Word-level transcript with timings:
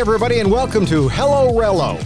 everybody, 0.00 0.38
and 0.38 0.50
welcome 0.50 0.86
to 0.86 1.10
Hello 1.10 1.52
Relo. 1.52 1.98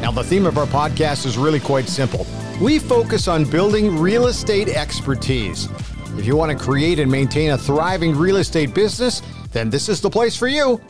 Now, 0.00 0.10
the 0.10 0.24
theme 0.24 0.46
of 0.46 0.56
our 0.56 0.64
podcast 0.64 1.26
is 1.26 1.36
really 1.36 1.60
quite 1.60 1.86
simple. 1.86 2.26
We 2.62 2.78
focus 2.78 3.28
on 3.28 3.44
building 3.44 3.98
real 3.98 4.28
estate 4.28 4.70
expertise. 4.70 5.68
If 6.16 6.24
you 6.24 6.34
want 6.34 6.50
to 6.50 6.64
create 6.64 6.98
and 6.98 7.12
maintain 7.12 7.50
a 7.50 7.58
thriving 7.58 8.16
real 8.16 8.38
estate 8.38 8.72
business, 8.72 9.20
then 9.50 9.68
this 9.68 9.90
is 9.90 10.00
the 10.00 10.08
place 10.08 10.34
for 10.34 10.48
you. 10.48 10.80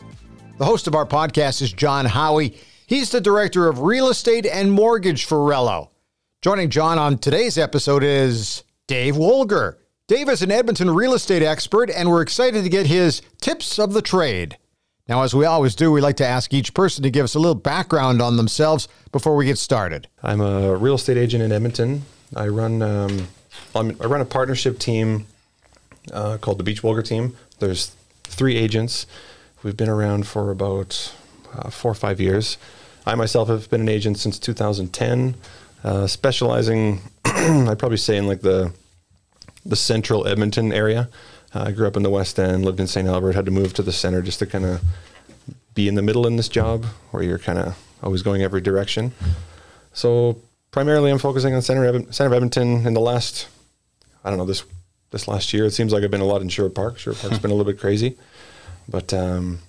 The 0.57 0.63
host 0.63 0.87
of 0.87 0.95
our 0.95 1.05
podcast 1.05 1.61
is 1.61 1.73
John 1.73 2.05
Howie. 2.05 2.57
He's 2.87 3.11
the 3.11 3.19
director 3.19 3.67
of 3.67 3.81
real 3.81 4.07
estate 4.07 4.45
and 4.45 4.71
mortgage 4.71 5.25
for 5.25 5.39
Relo. 5.39 5.89
Joining 6.41 6.69
John 6.69 6.97
on 6.97 7.17
today's 7.17 7.57
episode 7.57 8.03
is 8.03 8.63
Dave 8.87 9.15
Woolger. 9.15 9.75
Dave 10.07 10.29
is 10.29 10.41
an 10.41 10.51
Edmonton 10.51 10.89
real 10.91 11.13
estate 11.13 11.43
expert, 11.43 11.89
and 11.89 12.09
we're 12.09 12.21
excited 12.21 12.63
to 12.63 12.69
get 12.69 12.87
his 12.87 13.21
tips 13.41 13.79
of 13.79 13.91
the 13.91 14.01
trade. 14.01 14.57
Now, 15.07 15.23
as 15.23 15.35
we 15.35 15.45
always 15.45 15.75
do, 15.75 15.91
we 15.91 15.99
like 15.99 16.15
to 16.17 16.25
ask 16.25 16.53
each 16.53 16.73
person 16.73 17.03
to 17.03 17.09
give 17.09 17.25
us 17.25 17.35
a 17.35 17.39
little 17.39 17.55
background 17.55 18.21
on 18.21 18.37
themselves 18.37 18.87
before 19.11 19.35
we 19.35 19.45
get 19.45 19.57
started. 19.57 20.07
I'm 20.23 20.39
a 20.39 20.77
real 20.77 20.95
estate 20.95 21.17
agent 21.17 21.43
in 21.43 21.51
Edmonton. 21.51 22.03
I 22.35 22.47
run 22.47 22.81
um, 22.81 23.27
I 23.75 23.81
run 23.81 24.21
a 24.21 24.25
partnership 24.25 24.79
team 24.79 25.27
uh, 26.13 26.37
called 26.37 26.57
the 26.57 26.63
Beech 26.63 26.83
Woolger 26.83 27.05
Team. 27.05 27.35
There's 27.59 27.93
three 28.23 28.55
agents. 28.55 29.05
We've 29.61 29.75
been 29.75 29.89
around 29.89 30.25
for 30.25 30.51
about 30.51 31.13
uh, 31.53 31.69
four 31.69 31.91
or 31.91 31.95
five 31.95 32.21
years. 32.21 32.57
I 33.05 33.15
myself 33.15 33.49
have 33.49 33.69
been 33.69 33.81
an 33.81 33.89
agent 33.89 34.17
since 34.17 34.39
2010, 34.39 35.35
uh, 35.83 36.07
specializing, 36.07 37.01
I'd 37.25 37.77
probably 37.77 37.97
say 37.97 38.15
in 38.15 38.25
like 38.25 38.41
the 38.41 38.73
the 39.65 39.75
central 39.75 40.27
Edmonton 40.27 40.71
area. 40.71 41.09
I 41.53 41.71
grew 41.71 41.87
up 41.87 41.95
in 41.95 42.03
the 42.03 42.09
West 42.09 42.39
End, 42.39 42.65
lived 42.65 42.79
in 42.79 42.87
St. 42.87 43.07
Albert, 43.07 43.33
had 43.33 43.45
to 43.45 43.51
move 43.51 43.73
to 43.75 43.83
the 43.83 43.91
center 43.91 44.21
just 44.21 44.39
to 44.39 44.45
kind 44.45 44.65
of 44.65 44.81
be 45.75 45.87
in 45.87 45.95
the 45.95 46.01
middle 46.01 46.25
in 46.25 46.35
this 46.35 46.49
job 46.49 46.85
where 47.11 47.23
you're 47.23 47.39
kind 47.39 47.59
of 47.59 47.77
always 48.01 48.21
going 48.21 48.41
every 48.41 48.61
direction. 48.61 49.11
So 49.93 50.39
primarily 50.71 51.11
I'm 51.11 51.19
focusing 51.19 51.53
on 51.53 51.61
center, 51.61 52.11
center 52.11 52.27
of 52.27 52.33
Edmonton 52.33 52.85
in 52.87 52.93
the 52.93 52.99
last, 52.99 53.47
I 54.23 54.29
don't 54.29 54.39
know, 54.39 54.45
this 54.45 54.63
this 55.11 55.27
last 55.27 55.53
year. 55.53 55.65
It 55.65 55.71
seems 55.71 55.93
like 55.93 56.03
I've 56.03 56.11
been 56.11 56.21
a 56.21 56.25
lot 56.25 56.41
in 56.41 56.49
Sherwood 56.49 56.73
Park. 56.73 56.97
Sherwood 56.97 57.21
Park's 57.21 57.37
been 57.37 57.51
a 57.51 57.53
little 57.53 57.71
bit 57.71 57.79
crazy. 57.79 58.17
But 58.89 59.13
um, 59.13 59.59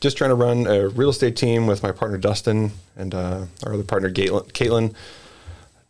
just 0.00 0.16
trying 0.16 0.30
to 0.30 0.34
run 0.34 0.66
a 0.66 0.88
real 0.88 1.10
estate 1.10 1.36
team 1.36 1.66
with 1.66 1.82
my 1.82 1.92
partner 1.92 2.16
Dustin 2.16 2.72
and 2.96 3.14
uh, 3.14 3.44
our 3.64 3.74
other 3.74 3.84
partner 3.84 4.10
Caitlin. 4.10 4.94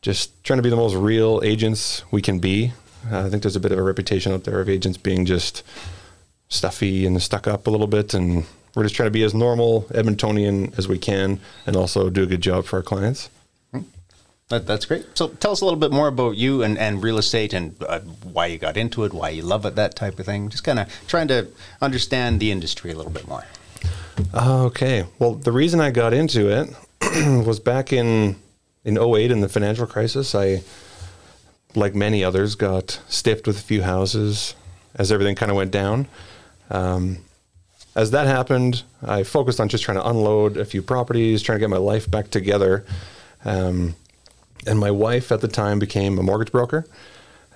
Just 0.03 0.43
trying 0.43 0.59
to 0.59 0.63
be 0.63 0.69
the 0.69 0.77
most 0.77 0.95
real 0.95 1.41
agents 1.45 2.03
we 2.11 2.21
can 2.21 2.41
be 2.41 2.73
uh, 3.11 3.27
I 3.27 3.31
think 3.31 3.43
there's 3.43 3.57
a 3.57 3.61
bit 3.61 3.73
of 3.73 3.79
a 3.79 3.83
reputation 3.83 4.33
out 4.33 4.45
there 4.45 4.61
of 4.61 4.69
agents 4.69 4.99
being 4.99 5.25
just 5.25 5.63
stuffy 6.49 7.07
and 7.07 7.21
stuck 7.23 7.47
up 7.47 7.67
a 7.67 7.71
little 7.71 7.87
bit, 7.87 8.15
and 8.15 8.45
we're 8.75 8.83
just 8.85 8.95
trying 8.95 9.07
to 9.07 9.13
be 9.13 9.23
as 9.23 9.35
normal 9.35 9.83
Edmontonian 9.91 10.77
as 10.79 10.89
we 10.89 10.99
can, 10.99 11.41
and 11.67 11.77
also 11.77 12.11
do 12.11 12.23
a 12.23 12.27
good 12.27 12.41
job 12.41 12.65
for 12.65 12.77
our 12.77 12.83
clients. 12.83 13.31
Hmm. 13.73 13.81
That, 14.49 14.67
that's 14.67 14.85
great. 14.85 15.07
So 15.15 15.29
tell 15.29 15.53
us 15.53 15.61
a 15.61 15.65
little 15.65 15.81
bit 15.81 15.93
more 15.93 16.09
about 16.09 16.37
you 16.37 16.63
and, 16.63 16.79
and 16.79 17.03
real 17.03 17.19
estate 17.19 17.53
and 17.53 17.75
uh, 17.89 18.01
why 18.01 18.47
you 18.47 18.59
got 18.59 18.77
into 18.77 19.05
it, 19.05 19.13
why 19.13 19.31
you 19.31 19.43
love 19.43 19.65
it, 19.67 19.75
that 19.77 19.95
type 19.95 20.19
of 20.19 20.27
thing. 20.27 20.49
Just 20.49 20.65
kind 20.65 20.79
of 20.79 20.89
trying 21.07 21.29
to 21.29 21.49
understand 21.81 22.39
the 22.39 22.51
industry 22.51 22.93
a 22.93 22.97
little 22.97 23.13
bit 23.13 23.27
more. 23.27 23.45
Okay. 24.35 25.07
Well, 25.19 25.35
the 25.35 25.53
reason 25.53 25.81
I 25.81 25.91
got 25.91 26.13
into 26.13 26.49
it 26.49 26.69
was 27.47 27.61
back 27.61 27.93
in 27.93 28.37
in 28.85 28.99
08 28.99 29.31
in 29.31 29.41
the 29.41 29.49
financial 29.49 29.87
crisis. 29.87 30.35
I 30.35 30.63
like 31.75 31.95
many 31.95 32.23
others, 32.23 32.55
got 32.55 33.01
stiffed 33.09 33.47
with 33.47 33.59
a 33.59 33.63
few 33.63 33.83
houses 33.83 34.55
as 34.95 35.11
everything 35.11 35.35
kind 35.35 35.51
of 35.51 35.57
went 35.57 35.71
down. 35.71 36.07
Um, 36.71 37.19
as 37.95 38.11
that 38.13 38.27
happened, 38.27 38.83
I 39.03 39.23
focused 39.23 39.61
on 39.61 39.69
just 39.69 39.85
trying 39.85 39.99
to 39.99 40.09
unload 40.09 40.57
a 40.57 40.65
few 40.65 40.83
properties, 40.83 41.43
trying 41.43 41.57
to 41.57 41.61
get 41.61 41.71
my 41.71 41.77
life 41.77 42.11
back 42.11 42.31
together. 42.31 42.85
Um, 43.45 43.97
and 44.67 44.79
my 44.79 44.91
wife 44.91 45.33
at 45.33 45.41
the 45.41 45.49
time 45.49 45.79
became 45.79 46.19
a 46.19 46.23
mortgage 46.23 46.53
broker. 46.53 46.87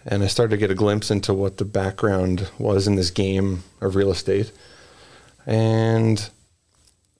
And 0.05 0.23
I 0.23 0.27
started 0.27 0.51
to 0.51 0.57
get 0.57 0.71
a 0.71 0.75
glimpse 0.75 1.11
into 1.11 1.35
what 1.35 1.57
the 1.57 1.65
background 1.65 2.51
was 2.59 2.87
in 2.87 2.95
this 2.95 3.11
game 3.11 3.65
of 3.81 3.97
real 3.97 4.11
estate. 4.11 4.53
And 5.47 6.29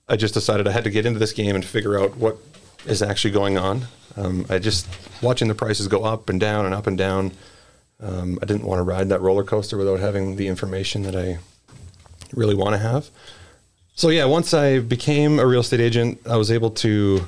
I 0.07 0.15
just 0.15 0.33
decided 0.33 0.67
I 0.67 0.71
had 0.71 0.83
to 0.83 0.89
get 0.89 1.05
into 1.05 1.19
this 1.19 1.33
game 1.33 1.55
and 1.55 1.65
figure 1.65 1.99
out 1.99 2.17
what 2.17 2.37
is 2.87 3.01
actually 3.01 3.31
going 3.31 3.57
on. 3.57 3.83
Um, 4.15 4.45
I 4.49 4.59
just 4.59 4.87
watching 5.21 5.47
the 5.47 5.55
prices 5.55 5.87
go 5.87 6.03
up 6.03 6.29
and 6.29 6.39
down 6.39 6.65
and 6.65 6.73
up 6.73 6.87
and 6.87 6.97
down. 6.97 7.31
Um, 7.99 8.39
I 8.41 8.45
didn't 8.45 8.63
want 8.63 8.79
to 8.79 8.83
ride 8.83 9.09
that 9.09 9.21
roller 9.21 9.43
coaster 9.43 9.77
without 9.77 9.99
having 9.99 10.35
the 10.35 10.47
information 10.47 11.03
that 11.03 11.15
I 11.15 11.39
really 12.33 12.55
want 12.55 12.73
to 12.73 12.79
have. 12.79 13.09
So 13.95 14.09
yeah, 14.09 14.25
once 14.25 14.53
I 14.53 14.79
became 14.79 15.39
a 15.39 15.45
real 15.45 15.61
estate 15.61 15.79
agent, 15.79 16.19
I 16.29 16.37
was 16.37 16.51
able 16.51 16.71
to, 16.71 17.25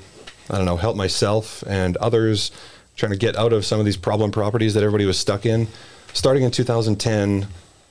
I 0.50 0.58
don't 0.58 0.66
know, 0.66 0.78
help 0.78 0.96
myself 0.96 1.64
and 1.68 1.98
others 1.98 2.52
trying 2.96 3.12
to 3.12 3.18
get 3.18 3.36
out 3.36 3.54
of 3.54 3.66
some 3.66 3.80
of 3.80 3.86
these 3.86 3.98
problem 3.98 4.32
properties 4.32 4.74
that 4.76 4.84
everybody 4.84 5.06
was 5.06 5.18
stuck 5.18 5.46
in. 5.46 5.68
Starting 6.14 6.44
in 6.44 6.52
2010, 6.52 7.48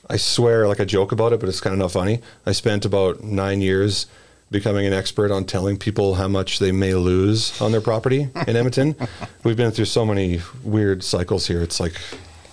I 0.09 0.17
swear, 0.17 0.67
like 0.67 0.79
I 0.79 0.85
joke 0.85 1.11
about 1.11 1.33
it, 1.33 1.39
but 1.39 1.49
it's 1.49 1.61
kind 1.61 1.73
of 1.73 1.79
not 1.79 1.91
funny. 1.91 2.21
I 2.45 2.51
spent 2.51 2.85
about 2.85 3.23
nine 3.23 3.61
years 3.61 4.05
becoming 4.51 4.85
an 4.85 4.93
expert 4.93 5.31
on 5.31 5.45
telling 5.45 5.77
people 5.77 6.15
how 6.15 6.27
much 6.27 6.59
they 6.59 6.71
may 6.71 6.93
lose 6.93 7.59
on 7.61 7.71
their 7.71 7.81
property 7.81 8.29
in 8.47 8.55
Edmonton. 8.55 8.95
We've 9.43 9.57
been 9.57 9.71
through 9.71 9.85
so 9.85 10.05
many 10.05 10.41
weird 10.63 11.03
cycles 11.03 11.47
here. 11.47 11.61
It's 11.61 11.79
like 11.79 11.93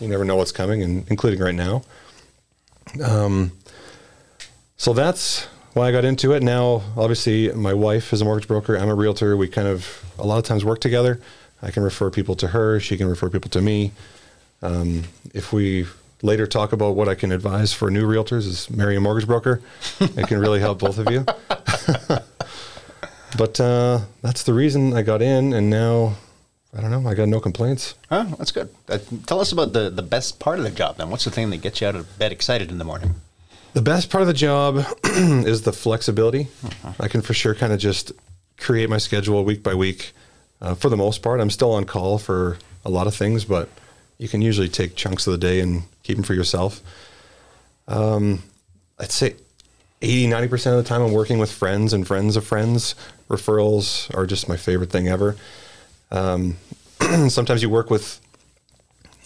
you 0.00 0.08
never 0.08 0.24
know 0.24 0.36
what's 0.36 0.52
coming, 0.52 0.82
and 0.82 1.08
including 1.10 1.40
right 1.40 1.54
now. 1.54 1.82
Um, 3.02 3.52
so 4.76 4.92
that's 4.92 5.44
why 5.72 5.88
I 5.88 5.92
got 5.92 6.04
into 6.04 6.32
it. 6.32 6.42
Now, 6.42 6.82
obviously, 6.96 7.52
my 7.52 7.74
wife 7.74 8.12
is 8.12 8.20
a 8.20 8.24
mortgage 8.24 8.48
broker. 8.48 8.76
I'm 8.76 8.88
a 8.88 8.94
realtor. 8.94 9.36
We 9.36 9.48
kind 9.48 9.68
of 9.68 10.04
a 10.18 10.26
lot 10.26 10.38
of 10.38 10.44
times 10.44 10.64
work 10.64 10.80
together. 10.80 11.20
I 11.62 11.70
can 11.70 11.82
refer 11.82 12.10
people 12.10 12.34
to 12.36 12.48
her. 12.48 12.78
She 12.80 12.96
can 12.96 13.08
refer 13.08 13.30
people 13.30 13.50
to 13.50 13.60
me. 13.60 13.92
Um, 14.62 15.04
if 15.34 15.52
we 15.52 15.86
later 16.22 16.46
talk 16.46 16.72
about 16.72 16.96
what 16.96 17.08
I 17.08 17.14
can 17.14 17.32
advise 17.32 17.72
for 17.72 17.90
new 17.90 18.06
realtors 18.06 18.46
is 18.46 18.70
marry 18.70 18.96
a 18.96 19.00
mortgage 19.00 19.26
broker. 19.26 19.60
it 20.00 20.26
can 20.28 20.38
really 20.38 20.60
help 20.60 20.78
both 20.78 20.98
of 20.98 21.10
you. 21.10 21.24
but 23.38 23.60
uh, 23.60 24.00
that's 24.22 24.42
the 24.44 24.54
reason 24.54 24.94
I 24.94 25.02
got 25.02 25.22
in, 25.22 25.52
and 25.52 25.68
now 25.70 26.16
I 26.76 26.80
don't 26.80 26.90
know. 26.90 27.08
I 27.08 27.14
got 27.14 27.28
no 27.28 27.40
complaints. 27.40 27.94
Oh, 28.10 28.24
that's 28.38 28.52
good. 28.52 28.68
Uh, 28.88 28.98
tell 29.26 29.40
us 29.40 29.52
about 29.52 29.72
the 29.72 29.90
the 29.90 30.02
best 30.02 30.38
part 30.38 30.58
of 30.58 30.64
the 30.64 30.70
job. 30.70 30.96
Then, 30.98 31.10
what's 31.10 31.24
the 31.24 31.30
thing 31.30 31.50
that 31.50 31.58
gets 31.58 31.80
you 31.80 31.86
out 31.86 31.94
of 31.94 32.18
bed 32.18 32.32
excited 32.32 32.70
in 32.70 32.78
the 32.78 32.84
morning? 32.84 33.14
The 33.72 33.82
best 33.82 34.10
part 34.10 34.22
of 34.22 34.28
the 34.28 34.34
job 34.34 34.84
is 35.04 35.62
the 35.62 35.72
flexibility. 35.72 36.48
Uh-huh. 36.64 36.92
I 37.00 37.08
can 37.08 37.20
for 37.20 37.34
sure 37.34 37.54
kind 37.54 37.72
of 37.72 37.78
just 37.78 38.12
create 38.58 38.88
my 38.88 38.98
schedule 38.98 39.44
week 39.44 39.62
by 39.62 39.74
week. 39.74 40.12
Uh, 40.60 40.74
for 40.74 40.88
the 40.88 40.96
most 40.96 41.22
part, 41.22 41.40
I'm 41.40 41.50
still 41.50 41.72
on 41.72 41.84
call 41.84 42.18
for 42.18 42.56
a 42.84 42.90
lot 42.90 43.06
of 43.06 43.14
things, 43.14 43.44
but 43.44 43.68
you 44.18 44.28
can 44.28 44.42
usually 44.42 44.68
take 44.68 44.96
chunks 44.96 45.26
of 45.26 45.32
the 45.32 45.38
day 45.38 45.60
and 45.60 45.82
keep 46.02 46.16
them 46.16 46.24
for 46.24 46.34
yourself. 46.34 46.80
Um, 47.88 48.42
I'd 48.98 49.10
say 49.10 49.34
80, 50.02 50.28
90% 50.28 50.78
of 50.78 50.84
the 50.84 50.88
time 50.88 51.02
I'm 51.02 51.12
working 51.12 51.38
with 51.38 51.50
friends 51.50 51.92
and 51.92 52.06
friends 52.06 52.36
of 52.36 52.46
friends. 52.46 52.94
Referrals 53.28 54.14
are 54.16 54.26
just 54.26 54.48
my 54.48 54.56
favorite 54.56 54.90
thing 54.90 55.08
ever. 55.08 55.36
Um, 56.10 56.56
sometimes 57.28 57.62
you 57.62 57.70
work 57.70 57.90
with 57.90 58.20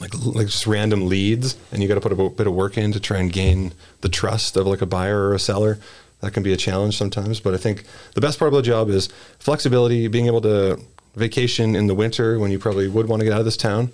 like 0.00 0.12
like 0.24 0.46
just 0.46 0.66
random 0.66 1.08
leads 1.08 1.56
and 1.72 1.82
you 1.82 1.88
got 1.88 1.94
to 1.94 2.00
put 2.00 2.12
a 2.12 2.30
bit 2.30 2.46
of 2.46 2.54
work 2.54 2.78
in 2.78 2.92
to 2.92 3.00
try 3.00 3.18
and 3.18 3.32
gain 3.32 3.72
the 4.00 4.08
trust 4.08 4.56
of 4.56 4.66
like 4.66 4.80
a 4.80 4.86
buyer 4.86 5.28
or 5.28 5.34
a 5.34 5.38
seller 5.38 5.78
that 6.20 6.32
can 6.32 6.42
be 6.42 6.52
a 6.52 6.56
challenge 6.56 6.96
sometimes 6.96 7.38
but 7.38 7.54
i 7.54 7.56
think 7.56 7.84
the 8.14 8.20
best 8.20 8.38
part 8.38 8.48
of 8.48 8.54
the 8.54 8.62
job 8.62 8.88
is 8.88 9.08
flexibility 9.38 10.08
being 10.08 10.26
able 10.26 10.40
to 10.40 10.80
vacation 11.14 11.76
in 11.76 11.86
the 11.86 11.94
winter 11.94 12.38
when 12.38 12.50
you 12.50 12.58
probably 12.58 12.88
would 12.88 13.08
want 13.08 13.20
to 13.20 13.24
get 13.24 13.32
out 13.32 13.40
of 13.40 13.44
this 13.44 13.56
town 13.56 13.90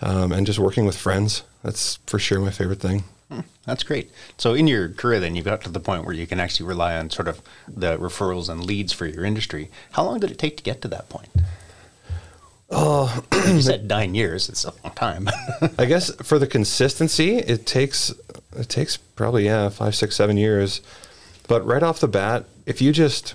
um, 0.00 0.32
and 0.32 0.46
just 0.46 0.58
working 0.58 0.84
with 0.84 0.96
friends. 0.96 1.42
That's 1.62 1.96
for 2.06 2.18
sure 2.18 2.40
my 2.40 2.50
favorite 2.50 2.80
thing. 2.80 3.04
Hmm, 3.30 3.40
that's 3.64 3.82
great. 3.82 4.10
So 4.36 4.54
in 4.54 4.66
your 4.66 4.90
career, 4.90 5.18
then 5.20 5.34
you 5.34 5.42
got 5.42 5.62
to 5.62 5.70
the 5.70 5.80
point 5.80 6.04
where 6.04 6.14
you 6.14 6.26
can 6.26 6.38
actually 6.38 6.66
rely 6.66 6.96
on 6.96 7.10
sort 7.10 7.28
of 7.28 7.40
the 7.66 7.96
referrals 7.98 8.48
and 8.48 8.64
leads 8.64 8.92
for 8.92 9.06
your 9.06 9.24
industry. 9.24 9.70
How 9.92 10.04
long 10.04 10.20
did 10.20 10.30
it 10.30 10.38
take 10.38 10.56
to 10.58 10.62
get 10.62 10.82
to 10.82 10.88
that 10.88 11.08
point? 11.08 11.30
Oh, 12.70 13.22
you 13.48 13.62
said 13.62 13.88
nine 13.88 14.14
years. 14.14 14.48
It's 14.48 14.64
a 14.64 14.72
long 14.82 14.94
time. 14.94 15.28
I 15.78 15.84
guess 15.84 16.14
for 16.16 16.38
the 16.38 16.46
consistency, 16.46 17.36
it 17.36 17.66
takes 17.66 18.12
it 18.56 18.68
takes 18.68 18.96
probably 18.96 19.46
yeah 19.46 19.68
five, 19.68 19.94
six, 19.94 20.16
seven 20.16 20.36
years. 20.36 20.80
But 21.46 21.64
right 21.66 21.82
off 21.82 22.00
the 22.00 22.08
bat, 22.08 22.46
if 22.66 22.80
you 22.80 22.92
just 22.92 23.34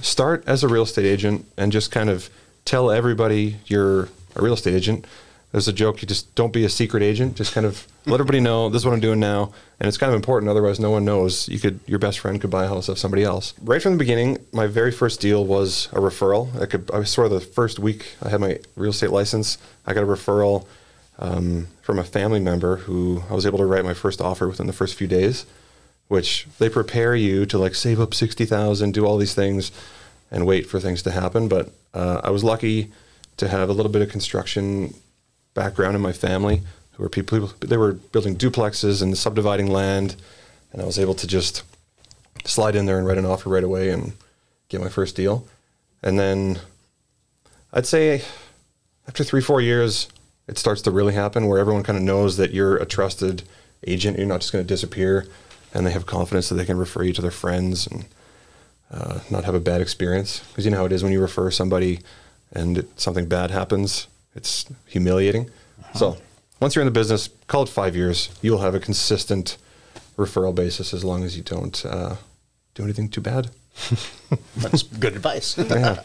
start 0.00 0.44
as 0.46 0.62
a 0.62 0.68
real 0.68 0.82
estate 0.82 1.06
agent 1.06 1.46
and 1.56 1.72
just 1.72 1.90
kind 1.90 2.10
of 2.10 2.30
tell 2.64 2.90
everybody 2.90 3.56
you're 3.66 4.08
a 4.34 4.42
real 4.42 4.54
estate 4.54 4.74
agent, 4.74 5.06
there's 5.54 5.68
a 5.68 5.72
joke. 5.72 6.02
You 6.02 6.08
just 6.08 6.34
don't 6.34 6.52
be 6.52 6.64
a 6.64 6.68
secret 6.68 7.00
agent. 7.04 7.36
Just 7.36 7.54
kind 7.54 7.64
of 7.64 7.86
let 8.06 8.14
everybody 8.14 8.40
know 8.40 8.68
this 8.68 8.82
is 8.82 8.86
what 8.86 8.92
I'm 8.92 8.98
doing 8.98 9.20
now, 9.20 9.52
and 9.78 9.86
it's 9.86 9.96
kind 9.96 10.10
of 10.10 10.16
important. 10.16 10.50
Otherwise, 10.50 10.80
no 10.80 10.90
one 10.90 11.04
knows. 11.04 11.48
You 11.48 11.60
could 11.60 11.78
your 11.86 12.00
best 12.00 12.18
friend 12.18 12.40
could 12.40 12.50
buy 12.50 12.64
a 12.64 12.68
house 12.68 12.88
of 12.88 12.98
somebody 12.98 13.22
else. 13.22 13.54
Right 13.62 13.80
from 13.80 13.92
the 13.92 13.98
beginning, 13.98 14.38
my 14.52 14.66
very 14.66 14.90
first 14.90 15.20
deal 15.20 15.44
was 15.44 15.86
a 15.92 16.00
referral. 16.00 16.60
I 16.60 16.66
could 16.66 16.90
I 16.92 17.04
swear 17.04 17.28
the 17.28 17.38
first 17.38 17.78
week 17.78 18.16
I 18.20 18.30
had 18.30 18.40
my 18.40 18.58
real 18.74 18.90
estate 18.90 19.10
license, 19.10 19.58
I 19.86 19.94
got 19.94 20.02
a 20.02 20.08
referral 20.08 20.66
um, 21.20 21.68
from 21.82 22.00
a 22.00 22.04
family 22.04 22.40
member 22.40 22.78
who 22.78 23.22
I 23.30 23.34
was 23.34 23.46
able 23.46 23.58
to 23.58 23.66
write 23.66 23.84
my 23.84 23.94
first 23.94 24.20
offer 24.20 24.48
within 24.48 24.66
the 24.66 24.72
first 24.72 24.96
few 24.96 25.06
days. 25.06 25.46
which 26.08 26.46
they 26.58 26.68
prepare 26.68 27.14
you 27.14 27.46
to 27.46 27.58
like 27.58 27.74
save 27.74 27.98
up 28.00 28.12
60,000, 28.12 28.92
do 28.92 29.06
all 29.06 29.16
these 29.16 29.34
things 29.34 29.72
and 30.30 30.46
wait 30.46 30.66
for 30.66 30.80
things 30.80 31.02
to 31.02 31.10
happen. 31.12 31.48
But 31.48 31.70
uh, 31.94 32.20
I 32.24 32.30
was 32.30 32.42
lucky 32.42 32.90
to 33.36 33.48
have 33.48 33.68
a 33.68 33.72
little 33.72 33.90
bit 33.90 34.02
of 34.02 34.10
construction 34.10 34.94
background 35.54 35.96
in 35.96 36.02
my 36.02 36.12
family 36.12 36.62
who 36.92 37.02
were 37.02 37.08
people, 37.08 37.52
they 37.60 37.76
were 37.76 37.92
building 37.92 38.36
duplexes 38.36 39.02
and 39.02 39.16
subdividing 39.16 39.66
land. 39.66 40.16
And 40.72 40.82
I 40.82 40.84
was 40.84 40.98
able 40.98 41.14
to 41.14 41.26
just 41.26 41.62
slide 42.44 42.76
in 42.76 42.86
there 42.86 42.98
and 42.98 43.06
write 43.06 43.18
an 43.18 43.24
offer 43.24 43.48
right 43.48 43.64
away 43.64 43.90
and 43.90 44.12
get 44.68 44.80
my 44.80 44.88
first 44.88 45.16
deal. 45.16 45.46
And 46.02 46.18
then 46.18 46.58
I'd 47.72 47.86
say 47.86 48.22
after 49.08 49.24
three, 49.24 49.40
four 49.40 49.60
years, 49.60 50.08
it 50.46 50.58
starts 50.58 50.82
to 50.82 50.90
really 50.90 51.14
happen 51.14 51.46
where 51.46 51.58
everyone 51.58 51.82
kind 51.82 51.96
of 51.96 52.04
knows 52.04 52.36
that 52.36 52.52
you're 52.52 52.76
a 52.76 52.86
trusted 52.86 53.42
agent. 53.86 54.18
You're 54.18 54.26
not 54.26 54.40
just 54.40 54.52
going 54.52 54.64
to 54.64 54.68
disappear 54.68 55.26
and 55.72 55.86
they 55.86 55.90
have 55.90 56.06
confidence 56.06 56.48
that 56.48 56.54
they 56.54 56.64
can 56.64 56.78
refer 56.78 57.02
you 57.02 57.12
to 57.12 57.22
their 57.22 57.30
friends 57.30 57.86
and 57.86 58.04
uh, 58.90 59.20
not 59.30 59.44
have 59.44 59.54
a 59.54 59.60
bad 59.60 59.80
experience. 59.80 60.40
Because 60.48 60.64
you 60.64 60.70
know 60.70 60.78
how 60.78 60.84
it 60.84 60.92
is 60.92 61.02
when 61.02 61.12
you 61.12 61.20
refer 61.20 61.50
somebody 61.50 62.00
and 62.52 62.78
it, 62.78 63.00
something 63.00 63.26
bad 63.26 63.50
happens, 63.50 64.06
it's 64.34 64.66
humiliating. 64.86 65.50
Uh-huh. 65.80 65.98
So 65.98 66.16
once 66.60 66.74
you're 66.74 66.82
in 66.82 66.86
the 66.86 66.92
business, 66.92 67.28
call 67.46 67.64
it 67.64 67.68
five 67.68 67.96
years, 67.96 68.30
you'll 68.42 68.58
have 68.60 68.74
a 68.74 68.80
consistent 68.80 69.56
referral 70.16 70.54
basis 70.54 70.94
as 70.94 71.04
long 71.04 71.24
as 71.24 71.36
you 71.36 71.42
don't 71.42 71.84
uh, 71.84 72.16
do 72.74 72.84
anything 72.84 73.08
too 73.08 73.20
bad. 73.20 73.50
That's 74.56 74.82
good 74.82 75.16
advice. 75.16 75.58
Yeah. 75.74 76.00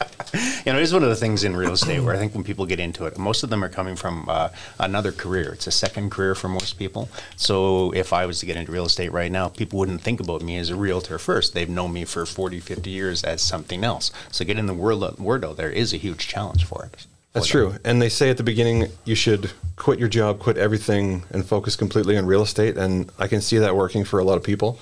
you 0.66 0.74
know, 0.74 0.80
it 0.80 0.84
is 0.84 0.94
one 0.94 1.04
of 1.04 1.10
the 1.10 1.16
things 1.16 1.44
in 1.44 1.56
real 1.56 1.74
estate 1.74 2.02
where 2.02 2.14
I 2.14 2.18
think 2.18 2.34
when 2.34 2.44
people 2.44 2.66
get 2.66 2.80
into 2.80 3.06
it, 3.06 3.18
most 3.18 3.44
of 3.44 3.50
them 3.50 3.64
are 3.64 3.70
coming 3.70 3.96
from 3.96 4.28
uh, 4.28 4.50
another 4.80 5.12
career. 5.12 5.54
It's 5.54 5.68
a 5.68 5.72
second 5.72 6.12
career 6.12 6.36
for 6.36 6.50
most 6.50 6.78
people. 6.78 7.10
So 7.36 7.92
if 7.92 8.14
I 8.14 8.26
was 8.26 8.40
to 8.40 8.46
get 8.46 8.58
into 8.58 8.72
real 8.72 8.86
estate 8.86 9.12
right 9.12 9.32
now, 9.32 9.50
people 9.50 9.80
wouldn't 9.80 10.02
think 10.02 10.20
about 10.20 10.42
me 10.42 10.58
as 10.58 10.70
a 10.70 10.76
realtor 10.76 11.18
first. 11.18 11.54
They've 11.54 11.70
known 11.70 11.94
me 11.94 12.06
for 12.06 12.26
40, 12.26 12.60
50 12.60 12.90
years 12.90 13.24
as 13.24 13.42
something 13.42 13.84
else. 13.84 14.12
So 14.32 14.46
getting 14.46 14.66
the 14.66 14.74
word, 14.74 15.18
word 15.18 15.46
out 15.46 15.58
there 15.58 15.72
is 15.72 15.94
a 15.94 15.98
huge 15.98 16.28
challenge 16.28 16.66
for 16.66 16.86
it. 16.86 17.08
That's 17.34 17.48
true. 17.48 17.76
And 17.86 18.02
they 18.02 18.10
say 18.10 18.30
at 18.30 18.38
the 18.38 18.44
beginning 18.44 18.88
you 19.06 19.16
should 19.16 19.52
quit 19.76 20.00
your 20.00 20.10
job, 20.10 20.40
quit 20.40 20.58
everything, 20.58 21.24
and 21.30 21.46
focus 21.46 21.76
completely 21.76 22.18
on 22.18 22.26
real 22.26 22.42
estate. 22.42 22.78
And 22.78 23.12
I 23.20 23.28
can 23.28 23.42
see 23.42 23.58
that 23.60 23.76
working 23.76 24.04
for 24.04 24.20
a 24.20 24.24
lot 24.24 24.38
of 24.38 24.44
people. 24.44 24.80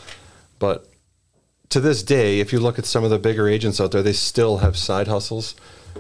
But 0.60 0.88
to 1.70 1.80
this 1.80 2.04
day, 2.04 2.40
if 2.40 2.54
you 2.54 2.60
look 2.60 2.80
at 2.80 2.86
some 2.86 3.04
of 3.04 3.10
the 3.10 3.20
bigger 3.20 3.48
agents 3.48 3.82
out 3.82 3.92
there, 3.92 4.02
they 4.02 4.14
still 4.14 4.58
have 4.58 4.78
side 4.78 5.08
hustles. 5.08 5.56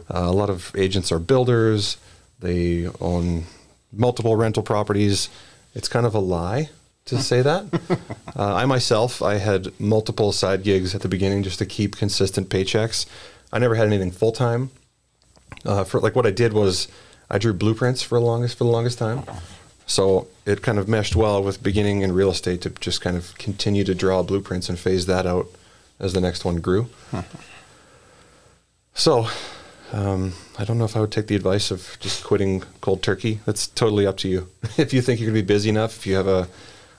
Uh, 0.10 0.20
a 0.20 0.32
lot 0.32 0.50
of 0.50 0.72
agents 0.76 1.12
are 1.12 1.20
builders. 1.20 1.98
They 2.40 2.88
own 3.02 3.44
multiple 3.92 4.36
rental 4.36 4.64
properties. 4.64 5.30
It's 5.76 5.90
kind 5.90 6.06
of 6.06 6.16
a 6.16 6.20
lie 6.20 6.70
to 7.06 7.22
say 7.22 7.42
that. 7.42 7.66
uh, 8.36 8.56
I 8.56 8.66
myself, 8.66 9.22
I 9.22 9.36
had 9.36 9.78
multiple 9.80 10.32
side 10.32 10.64
gigs 10.64 10.96
at 10.96 11.02
the 11.02 11.08
beginning 11.08 11.44
just 11.44 11.60
to 11.60 11.66
keep 11.66 11.98
consistent 11.98 12.50
paychecks. 12.50 13.06
I 13.52 13.60
never 13.60 13.76
had 13.76 13.88
anything 13.88 14.12
full 14.12 14.32
time. 14.32 14.72
Uh, 15.66 15.84
for 15.84 16.00
like 16.00 16.16
what 16.16 16.26
I 16.26 16.32
did 16.32 16.54
was 16.54 16.88
I 17.30 17.38
drew 17.38 17.54
blueprints 17.54 18.02
for 18.02 18.20
the 18.20 18.26
longest 18.26 18.58
for 18.58 18.64
the 18.64 18.70
longest 18.70 19.00
time. 19.00 19.24
So 19.86 20.28
it 20.46 20.62
kind 20.62 20.78
of 20.78 20.88
meshed 20.88 21.16
well 21.16 21.42
with 21.42 21.64
beginning 21.64 22.02
in 22.02 22.12
real 22.12 22.30
estate 22.32 22.62
to 22.62 22.70
just 22.70 23.02
kind 23.02 23.16
of 23.16 23.38
continue 23.38 23.84
to 23.86 23.96
draw 23.96 24.22
blueprints 24.22 24.68
and 24.70 24.78
phase 24.78 25.06
that 25.06 25.26
out 25.26 25.48
as 26.00 26.14
the 26.14 26.22
next 26.22 26.44
one 26.46 26.58
grew. 26.58 26.90
So 28.94 29.28
um, 29.94 30.34
I 30.58 30.66
don't 30.66 30.78
know 30.78 30.86
if 30.86 30.98
I 30.98 31.00
would 31.00 31.12
take 31.12 31.28
the 31.28 31.36
advice 31.36 31.72
of 31.72 31.98
just 32.00 32.24
quitting 32.24 32.64
cold 32.82 33.02
turkey. 33.02 33.40
That's 33.46 33.68
totally 33.68 34.06
up 34.06 34.18
to 34.18 34.28
you. 34.28 34.50
if 34.78 34.94
you 34.94 35.02
think 35.02 35.20
you're 35.20 35.28
going 35.30 35.36
to 35.40 35.42
be 35.42 35.54
busy 35.54 35.70
enough, 35.70 35.98
if 35.98 36.08
you 36.08 36.16
have 36.16 36.28
a, 36.28 36.48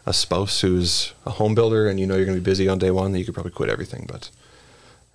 a 0.07 0.13
spouse 0.13 0.61
who's 0.61 1.13
a 1.27 1.31
home 1.31 1.55
builder 1.55 1.89
and 1.89 2.01
you 2.01 2.07
know 2.07 2.17
you're 2.17 2.25
going 2.25 2.37
to 2.37 2.41
be 2.41 2.51
busy 2.51 2.69
on 2.69 2.79
day 2.79 2.91
one, 2.91 3.13
then 3.13 3.19
you 3.19 3.25
could 3.25 3.35
probably 3.35 3.53
quit 3.53 3.69
everything. 3.69 4.07
But 4.09 4.31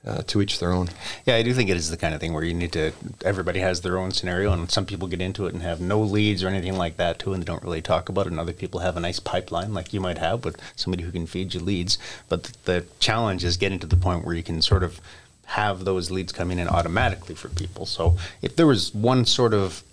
uh, 0.06 0.22
to 0.28 0.42
each 0.42 0.60
their 0.60 0.72
own. 0.72 0.90
Yeah, 1.26 1.36
I 1.36 1.44
do 1.44 1.54
think 1.54 1.70
it 1.70 1.78
is 1.78 1.90
the 1.90 1.98
kind 1.98 2.14
of 2.14 2.20
thing 2.20 2.34
where 2.34 2.44
you 2.44 2.54
need 2.54 2.74
to. 2.74 2.92
Everybody 3.24 3.60
has 3.60 3.82
their 3.82 3.98
own 3.98 4.12
scenario, 4.12 4.52
and 4.52 4.70
some 4.70 4.86
people 4.86 5.08
get 5.08 5.22
into 5.22 5.46
it 5.46 5.54
and 5.54 5.64
have 5.64 5.80
no 5.80 6.02
leads 6.02 6.44
or 6.44 6.48
anything 6.48 6.78
like 6.78 6.98
that 6.98 7.20
too, 7.20 7.34
and 7.34 7.42
they 7.42 7.46
don't 7.46 7.64
really 7.64 7.82
talk 7.82 8.10
about 8.10 8.26
it. 8.26 8.32
And 8.32 8.40
other 8.40 8.54
people 8.54 8.82
have 8.82 8.98
a 8.98 9.00
nice 9.00 9.20
pipeline, 9.20 9.74
like 9.74 9.94
you 9.94 10.02
might 10.02 10.18
have, 10.18 10.44
with 10.46 10.60
somebody 10.76 11.04
who 11.04 11.12
can 11.12 11.28
feed 11.28 11.54
you 11.54 11.60
leads. 11.60 11.98
But 12.30 12.44
the, 12.44 12.54
the 12.66 12.86
challenge 13.00 13.44
is 13.44 13.58
getting 13.58 13.80
to 13.80 13.88
the 13.88 13.96
point 13.96 14.26
where 14.26 14.36
you 14.36 14.44
can 14.44 14.62
sort 14.62 14.84
of 14.84 15.00
have 15.46 15.86
those 15.86 16.10
leads 16.10 16.32
coming 16.32 16.60
in 16.60 16.68
automatically 16.68 17.36
for 17.36 17.50
people. 17.50 17.86
So 17.86 18.18
if 18.42 18.56
there 18.56 18.68
was 18.68 18.94
one 18.94 19.26
sort 19.26 19.54
of 19.54 19.84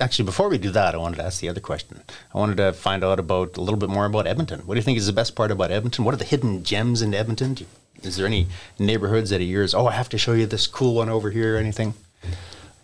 actually, 0.00 0.24
before 0.24 0.48
we 0.48 0.58
do 0.58 0.70
that, 0.70 0.94
I 0.94 0.98
wanted 0.98 1.16
to 1.16 1.24
ask 1.24 1.40
the 1.40 1.48
other 1.48 1.60
question. 1.60 2.02
I 2.34 2.38
wanted 2.38 2.56
to 2.56 2.72
find 2.72 3.04
out 3.04 3.18
about 3.18 3.56
a 3.56 3.60
little 3.60 3.78
bit 3.78 3.90
more 3.90 4.06
about 4.06 4.26
Edmonton. 4.26 4.60
What 4.60 4.74
do 4.74 4.78
you 4.78 4.82
think 4.82 4.98
is 4.98 5.06
the 5.06 5.12
best 5.12 5.36
part 5.36 5.50
about 5.50 5.70
Edmonton? 5.70 6.04
What 6.04 6.14
are 6.14 6.18
the 6.18 6.24
hidden 6.24 6.64
gems 6.64 7.02
in 7.02 7.14
Edmonton? 7.14 7.54
Do 7.54 7.64
you 7.64 7.70
is 8.02 8.16
there 8.16 8.26
any 8.26 8.46
neighborhoods 8.78 9.30
that 9.30 9.40
are 9.40 9.44
yours? 9.44 9.74
Oh, 9.74 9.86
I 9.86 9.92
have 9.92 10.08
to 10.10 10.18
show 10.18 10.32
you 10.32 10.46
this 10.46 10.66
cool 10.66 10.94
one 10.94 11.08
over 11.08 11.30
here 11.30 11.56
or 11.56 11.58
anything? 11.58 11.94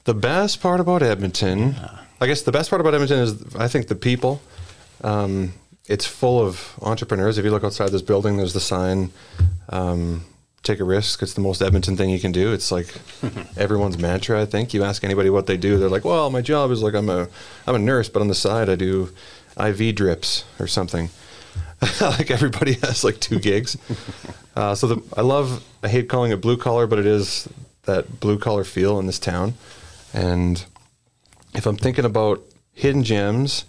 The 0.04 0.14
best 0.14 0.60
part 0.60 0.80
about 0.80 1.02
Edmonton, 1.02 1.76
I 2.20 2.26
guess 2.26 2.42
the 2.42 2.52
best 2.52 2.70
part 2.70 2.80
about 2.80 2.94
Edmonton 2.94 3.18
is 3.20 3.56
I 3.56 3.68
think 3.68 3.88
the 3.88 3.94
people. 3.94 4.40
Um, 5.02 5.52
it's 5.86 6.06
full 6.06 6.40
of 6.40 6.74
entrepreneurs. 6.82 7.38
If 7.38 7.44
you 7.44 7.50
look 7.50 7.64
outside 7.64 7.90
this 7.90 8.02
building, 8.02 8.36
there's 8.36 8.52
the 8.52 8.60
sign, 8.60 9.10
um, 9.70 10.24
take 10.62 10.80
a 10.80 10.84
risk. 10.84 11.22
It's 11.22 11.34
the 11.34 11.40
most 11.40 11.62
Edmonton 11.62 11.96
thing 11.96 12.10
you 12.10 12.20
can 12.20 12.32
do. 12.32 12.52
It's 12.52 12.70
like 12.70 12.94
everyone's 13.56 13.98
mantra. 13.98 14.42
I 14.42 14.46
think 14.46 14.74
you 14.74 14.84
ask 14.84 15.04
anybody 15.04 15.30
what 15.30 15.46
they 15.46 15.56
do, 15.56 15.78
they're 15.78 15.88
like, 15.88 16.04
"Well, 16.04 16.30
my 16.30 16.42
job 16.42 16.70
is 16.70 16.82
like 16.82 16.94
I'm 16.94 17.08
a 17.08 17.28
I'm 17.66 17.74
a 17.74 17.78
nurse, 17.78 18.08
but 18.08 18.20
on 18.20 18.28
the 18.28 18.34
side 18.34 18.68
I 18.68 18.74
do 18.74 19.10
IV 19.58 19.94
drips 19.94 20.44
or 20.58 20.66
something." 20.66 21.10
like 22.00 22.30
everybody 22.30 22.74
has 22.74 23.04
like 23.04 23.20
two 23.20 23.38
gigs. 23.38 23.76
Uh, 24.56 24.74
so 24.74 24.88
the, 24.88 25.02
I 25.16 25.20
love, 25.20 25.64
I 25.84 25.88
hate 25.88 26.08
calling 26.08 26.32
it 26.32 26.40
blue 26.40 26.56
collar, 26.56 26.88
but 26.88 26.98
it 26.98 27.06
is 27.06 27.48
that 27.84 28.18
blue 28.18 28.40
collar 28.40 28.64
feel 28.64 28.98
in 28.98 29.06
this 29.06 29.20
town. 29.20 29.54
And 30.12 30.64
if 31.54 31.64
I'm 31.64 31.76
thinking 31.76 32.04
about 32.04 32.42
hidden 32.72 33.04
gems, 33.04 33.66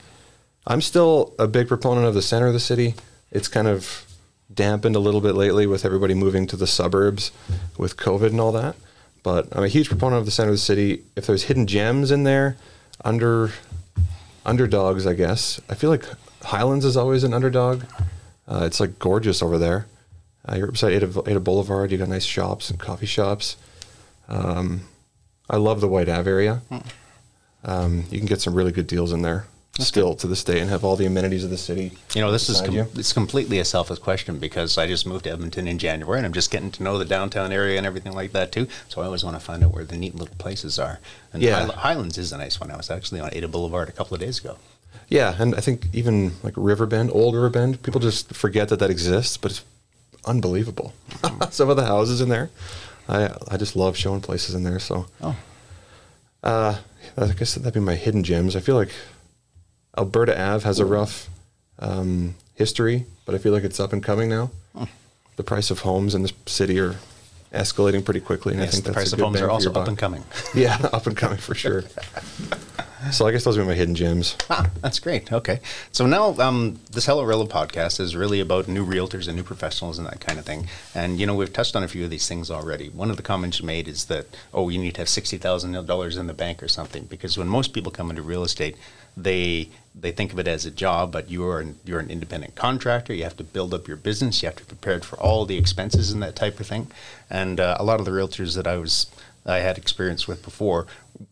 I'm 0.65 0.81
still 0.81 1.35
a 1.37 1.47
big 1.47 1.67
proponent 1.67 2.07
of 2.07 2.15
the 2.15 2.23
center 2.23 2.47
of 2.47 2.53
the 2.53 2.59
city. 2.59 2.95
It's 3.29 3.47
kind 3.47 3.67
of 3.67 4.07
dampened 4.51 4.95
a 4.95 4.99
little 4.99 5.21
bit 5.21 5.35
lately 5.35 5.67
with 5.67 5.85
everybody 5.85 6.15
moving 6.15 6.47
to 6.47 6.55
the 6.55 6.65
suburbs 6.65 7.31
with 7.77 7.95
COVID 7.95 8.31
and 8.31 8.41
all 8.41 8.53
that. 8.53 8.75
But 9.21 9.47
I'm 9.55 9.63
a 9.63 9.67
huge 9.67 9.89
proponent 9.89 10.21
of 10.21 10.25
the 10.25 10.31
center 10.31 10.49
of 10.49 10.55
the 10.55 10.59
city. 10.59 11.03
If 11.15 11.27
there's 11.27 11.43
hidden 11.43 11.67
gems 11.67 12.09
in 12.09 12.23
there, 12.23 12.57
under 13.05 13.51
underdogs, 14.45 15.05
I 15.05 15.13
guess. 15.13 15.61
I 15.69 15.75
feel 15.75 15.89
like 15.89 16.05
Highlands 16.43 16.85
is 16.85 16.97
always 16.97 17.23
an 17.23 17.33
underdog. 17.33 17.83
Uh, 18.47 18.63
it's 18.63 18.79
like 18.79 18.99
gorgeous 18.99 19.41
over 19.41 19.57
there. 19.57 19.87
Uh, 20.47 20.55
you're 20.55 20.71
beside 20.71 20.93
Ada, 20.93 21.23
Ada 21.27 21.39
Boulevard. 21.39 21.91
You 21.91 21.97
got 21.97 22.09
nice 22.09 22.23
shops 22.23 22.69
and 22.69 22.79
coffee 22.79 23.05
shops. 23.05 23.57
Um, 24.27 24.81
I 25.49 25.57
love 25.57 25.81
the 25.81 25.87
White 25.87 26.09
Ave 26.09 26.29
area. 26.29 26.61
Hmm. 26.69 26.77
Um, 27.63 28.03
you 28.09 28.19
can 28.19 28.27
get 28.27 28.41
some 28.41 28.53
really 28.53 28.71
good 28.71 28.87
deals 28.87 29.11
in 29.11 29.21
there 29.21 29.45
okay. 29.79 29.85
still 29.85 30.15
to 30.15 30.27
this 30.27 30.43
day 30.43 30.59
and 30.59 30.69
have 30.69 30.83
all 30.83 30.95
the 30.95 31.05
amenities 31.05 31.43
of 31.43 31.49
the 31.49 31.57
city. 31.57 31.91
You 32.13 32.21
know, 32.21 32.31
this 32.31 32.49
is 32.49 32.61
com- 32.61 32.77
it's 32.77 33.13
completely 33.13 33.59
a 33.59 33.65
selfish 33.65 33.99
question 33.99 34.39
because 34.39 34.77
I 34.77 34.87
just 34.87 35.05
moved 35.05 35.25
to 35.25 35.31
Edmonton 35.31 35.67
in 35.67 35.77
January 35.77 36.19
and 36.19 36.25
I'm 36.25 36.33
just 36.33 36.51
getting 36.51 36.71
to 36.71 36.83
know 36.83 36.97
the 36.97 37.05
downtown 37.05 37.51
area 37.51 37.77
and 37.77 37.85
everything 37.85 38.13
like 38.13 38.31
that 38.33 38.51
too. 38.51 38.67
So 38.87 39.01
I 39.01 39.05
always 39.05 39.23
want 39.23 39.35
to 39.35 39.39
find 39.41 39.63
out 39.63 39.73
where 39.73 39.83
the 39.83 39.97
neat 39.97 40.15
little 40.15 40.35
places 40.35 40.79
are. 40.79 40.99
And 41.33 41.41
yeah. 41.41 41.67
Highlands 41.67 42.17
is 42.17 42.31
a 42.31 42.37
nice 42.37 42.59
one. 42.59 42.71
I 42.71 42.77
was 42.77 42.89
actually 42.89 43.19
on 43.19 43.29
Ada 43.33 43.47
Boulevard 43.47 43.89
a 43.89 43.93
couple 43.93 44.15
of 44.15 44.21
days 44.21 44.39
ago. 44.39 44.57
Yeah, 45.09 45.35
and 45.39 45.55
I 45.55 45.59
think 45.59 45.87
even 45.91 46.33
like 46.43 46.53
Riverbend, 46.55 47.09
old 47.11 47.33
Riverbend, 47.33 47.81
people 47.81 47.99
just 47.99 48.33
forget 48.33 48.69
that 48.69 48.79
that 48.79 48.91
exists, 48.91 49.37
but 49.37 49.51
it's 49.51 49.65
unbelievable. 50.25 50.93
Some 51.49 51.69
of 51.69 51.77
the 51.77 51.85
houses 51.85 52.21
in 52.21 52.29
there, 52.29 52.51
I 53.07 53.29
I 53.49 53.57
just 53.57 53.75
love 53.75 53.97
showing 53.97 54.21
places 54.21 54.53
in 54.53 54.63
there. 54.63 54.79
So, 54.79 55.07
oh. 55.21 55.35
uh, 56.43 56.77
I 57.17 57.27
guess 57.33 57.55
that'd 57.55 57.73
be 57.73 57.79
my 57.79 57.95
hidden 57.95 58.23
gems. 58.23 58.55
I 58.55 58.59
feel 58.59 58.75
like 58.75 58.91
Alberta 59.97 60.39
Ave 60.39 60.63
has 60.63 60.79
a 60.79 60.85
rough 60.85 61.27
um, 61.79 62.35
history, 62.53 63.05
but 63.25 63.33
I 63.33 63.39
feel 63.39 63.51
like 63.51 63.63
it's 63.63 63.79
up 63.79 63.93
and 63.93 64.03
coming 64.03 64.29
now. 64.29 64.51
Oh. 64.75 64.87
The 65.37 65.43
price 65.43 65.71
of 65.71 65.79
homes 65.79 66.13
in 66.13 66.21
the 66.21 66.31
city 66.45 66.79
are 66.79 66.97
escalating 67.51 68.05
pretty 68.05 68.19
quickly, 68.19 68.53
and 68.53 68.61
yes, 68.61 68.69
I 68.69 68.71
think 68.73 68.85
that's 68.85 68.93
the 68.95 68.99
price 68.99 69.13
of 69.13 69.19
homes 69.19 69.41
are 69.41 69.49
also 69.49 69.73
up 69.73 69.87
and 69.87 69.97
coming. 69.97 70.23
yeah, 70.53 70.77
up 70.93 71.07
and 71.07 71.17
coming 71.17 71.39
for 71.39 71.55
sure. 71.55 71.85
So 73.11 73.25
I 73.25 73.31
guess 73.31 73.45
those 73.45 73.57
are 73.57 73.63
my 73.63 73.75
hidden 73.75 73.95
gems. 73.95 74.35
Ah, 74.51 74.69
that's 74.81 74.99
great. 74.99 75.31
Okay. 75.31 75.59
So 75.91 76.05
now 76.05 76.35
um, 76.39 76.79
this 76.91 77.05
Hello 77.05 77.23
Relo 77.23 77.47
podcast 77.47 77.99
is 77.99 78.15
really 78.15 78.39
about 78.39 78.67
new 78.67 78.85
realtors 78.85 79.27
and 79.27 79.37
new 79.37 79.43
professionals 79.43 79.97
and 79.97 80.07
that 80.07 80.19
kind 80.19 80.37
of 80.37 80.45
thing. 80.45 80.67
And, 80.93 81.19
you 81.19 81.25
know, 81.25 81.33
we've 81.33 81.53
touched 81.53 81.75
on 81.75 81.83
a 81.83 81.87
few 81.87 82.03
of 82.03 82.09
these 82.09 82.27
things 82.27 82.51
already. 82.51 82.89
One 82.89 83.09
of 83.09 83.15
the 83.15 83.23
comments 83.23 83.59
you 83.59 83.65
made 83.65 83.87
is 83.87 84.05
that, 84.05 84.25
oh, 84.53 84.67
you 84.67 84.79
need 84.79 84.95
to 84.95 85.01
have 85.01 85.07
$60,000 85.07 86.19
in 86.19 86.27
the 86.27 86.33
bank 86.33 86.61
or 86.61 86.67
something. 86.67 87.05
Because 87.05 87.37
when 87.37 87.47
most 87.47 87.73
people 87.73 87.91
come 87.91 88.09
into 88.09 88.21
real 88.21 88.43
estate, 88.43 88.75
they 89.15 89.69
they 89.95 90.11
think 90.11 90.31
of 90.31 90.39
it 90.39 90.47
as 90.47 90.65
a 90.65 90.71
job, 90.71 91.11
but 91.11 91.29
you 91.29 91.45
are 91.45 91.59
an, 91.59 91.77
you're 91.83 91.99
an 91.99 92.09
independent 92.09 92.55
contractor. 92.55 93.13
You 93.13 93.23
have 93.23 93.35
to 93.37 93.43
build 93.43 93.73
up 93.73 93.87
your 93.87 93.97
business. 93.97 94.41
You 94.41 94.47
have 94.47 94.55
to 94.57 94.63
be 94.63 94.69
prepared 94.69 95.03
for 95.03 95.19
all 95.19 95.45
the 95.45 95.57
expenses 95.57 96.11
and 96.11 96.23
that 96.23 96.35
type 96.35 96.59
of 96.59 96.67
thing. 96.67 96.87
And 97.29 97.59
uh, 97.59 97.75
a 97.79 97.83
lot 97.83 97.99
of 97.99 98.05
the 98.05 98.11
realtors 98.11 98.55
that 98.55 98.67
I 98.67 98.77
was 98.77 99.07
I 99.45 99.57
had 99.57 99.77
experience 99.77 100.27
with 100.27 100.43
before. 100.43 100.85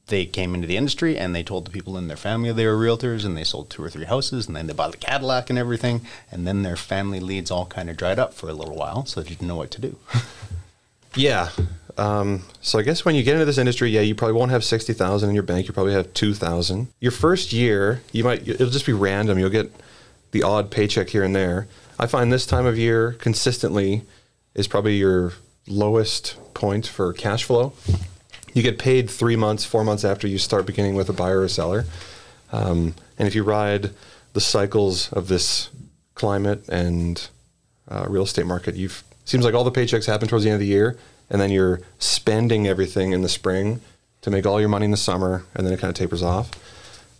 They 0.07 0.25
came 0.25 0.53
into 0.53 0.67
the 0.67 0.77
industry 0.77 1.17
and 1.17 1.33
they 1.33 1.43
told 1.43 1.65
the 1.65 1.71
people 1.71 1.97
in 1.97 2.07
their 2.07 2.17
family 2.17 2.51
they 2.51 2.65
were 2.65 2.77
realtors 2.77 3.25
and 3.25 3.37
they 3.37 3.43
sold 3.43 3.69
two 3.69 3.83
or 3.83 3.89
three 3.89 4.05
houses 4.05 4.47
and 4.47 4.55
then 4.55 4.67
they 4.67 4.73
bought 4.73 4.95
a 4.95 4.97
Cadillac 4.97 5.49
and 5.49 5.57
everything. 5.57 6.01
And 6.31 6.45
then 6.45 6.63
their 6.63 6.75
family 6.75 7.19
leads 7.19 7.51
all 7.51 7.65
kind 7.65 7.89
of 7.89 7.97
dried 7.97 8.19
up 8.19 8.33
for 8.33 8.49
a 8.49 8.53
little 8.53 8.75
while, 8.75 9.05
so 9.05 9.21
they 9.21 9.29
didn't 9.29 9.47
know 9.47 9.55
what 9.55 9.71
to 9.71 9.81
do. 9.81 9.97
Yeah. 11.17 11.49
Um, 11.97 12.43
so 12.61 12.77
I 12.77 12.83
guess 12.83 13.03
when 13.03 13.15
you 13.15 13.23
get 13.23 13.33
into 13.33 13.45
this 13.45 13.57
industry, 13.57 13.89
yeah, 13.89 14.01
you 14.01 14.13
probably 14.13 14.35
won't 14.35 14.51
have 14.51 14.63
sixty 14.63 14.93
thousand 14.93 15.29
in 15.29 15.35
your 15.35 15.43
bank. 15.43 15.67
You 15.67 15.73
probably 15.73 15.93
have 15.93 16.13
two 16.13 16.33
thousand. 16.33 16.89
Your 16.99 17.11
first 17.11 17.51
year, 17.51 18.01
you 18.11 18.23
might 18.23 18.47
it'll 18.47 18.69
just 18.69 18.85
be 18.85 18.93
random. 18.93 19.39
You'll 19.39 19.49
get 19.49 19.71
the 20.31 20.43
odd 20.43 20.69
paycheck 20.69 21.09
here 21.09 21.23
and 21.23 21.35
there. 21.35 21.67
I 21.99 22.05
find 22.05 22.31
this 22.31 22.45
time 22.45 22.67
of 22.67 22.77
year 22.77 23.13
consistently 23.13 24.03
is 24.53 24.67
probably 24.67 24.97
your 24.97 25.33
lowest 25.67 26.35
point 26.53 26.85
for 26.85 27.13
cash 27.13 27.43
flow. 27.43 27.73
You 28.57 28.63
get 28.63 28.79
paid 28.79 29.07
three 29.07 29.35
months, 29.35 29.65
four 29.65 29.83
months 29.83 30.03
after 30.03 30.27
you 30.27 30.39
start 30.39 30.65
beginning 30.65 30.95
with 30.95 31.09
a 31.09 31.13
buyer 31.13 31.41
or 31.41 31.47
seller. 31.47 31.85
Um, 32.51 32.95
and 33.19 33.27
if 33.27 33.35
you 33.35 33.43
ride 33.43 33.91
the 34.33 34.41
cycles 34.41 35.13
of 35.13 35.27
this 35.27 35.69
climate 36.15 36.67
and 36.67 37.29
uh, 37.87 38.07
real 38.09 38.23
estate 38.23 38.47
market, 38.47 38.73
you've 38.73 39.03
seems 39.25 39.45
like 39.45 39.53
all 39.53 39.63
the 39.63 39.71
paychecks 39.71 40.07
happen 40.07 40.27
towards 40.27 40.43
the 40.43 40.49
end 40.49 40.55
of 40.55 40.61
the 40.61 40.65
year, 40.65 40.97
and 41.29 41.39
then 41.39 41.51
you're 41.51 41.81
spending 41.99 42.65
everything 42.65 43.11
in 43.11 43.21
the 43.21 43.29
spring 43.29 43.79
to 44.21 44.31
make 44.31 44.47
all 44.47 44.59
your 44.59 44.69
money 44.69 44.85
in 44.85 44.91
the 44.91 44.97
summer, 44.97 45.45
and 45.53 45.63
then 45.63 45.71
it 45.71 45.79
kind 45.79 45.89
of 45.89 45.95
tapers 45.95 46.23
off. 46.23 46.49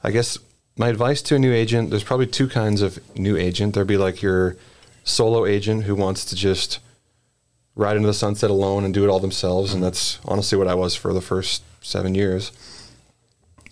I 0.04 0.10
guess 0.10 0.40
my 0.76 0.88
advice 0.88 1.22
to 1.22 1.36
a 1.36 1.40
new 1.40 1.54
agent: 1.54 1.92
there's 1.92 2.04
probably 2.04 2.26
two 2.26 2.48
kinds 2.48 2.82
of 2.82 2.98
new 3.16 3.38
agent. 3.38 3.76
There'd 3.76 3.86
be 3.86 3.98
like 3.98 4.24
your 4.24 4.58
solo 5.04 5.46
agent 5.46 5.84
who 5.84 5.94
wants 5.94 6.26
to 6.26 6.36
just 6.36 6.80
ride 7.78 7.96
into 7.96 8.08
the 8.08 8.14
sunset 8.14 8.50
alone 8.50 8.84
and 8.84 8.94
do 8.94 9.06
it 9.06 9.10
all 9.10 9.20
themselves, 9.20 9.72
and 9.72 9.78
mm-hmm. 9.78 9.86
that's 9.86 10.20
honestly 10.26 10.58
what 10.58 10.68
I 10.68 10.76
was 10.76 10.96
for 10.96 11.14
the 11.14 11.22
first 11.22 11.64
seven 11.82 12.16
years. 12.16 12.52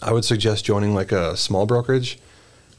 I 0.01 0.13
would 0.13 0.23
suggest 0.23 0.63
joining 0.63 0.93
like 0.93 1.11
a 1.11 1.35
small 1.35 1.65
brokerage 1.65 2.19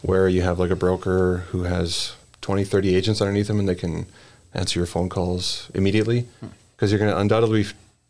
where 0.03 0.29
you 0.29 0.43
have 0.43 0.59
like 0.59 0.71
a 0.71 0.77
broker 0.77 1.39
who 1.49 1.65
has 1.65 2.15
20, 2.43 2.65
30 2.65 2.95
agents 2.95 3.21
underneath 3.21 3.49
them 3.49 3.59
and 3.59 3.69
they 3.69 3.75
can 3.75 4.07
answer 4.55 4.79
your 4.79 4.87
phone 4.87 5.09
calls 5.09 5.71
immediately 5.75 6.21
hmm. 6.41 6.49
because 6.75 6.93
you're 6.93 6.99
going 6.99 7.11
to 7.11 7.19
undoubtedly 7.19 7.67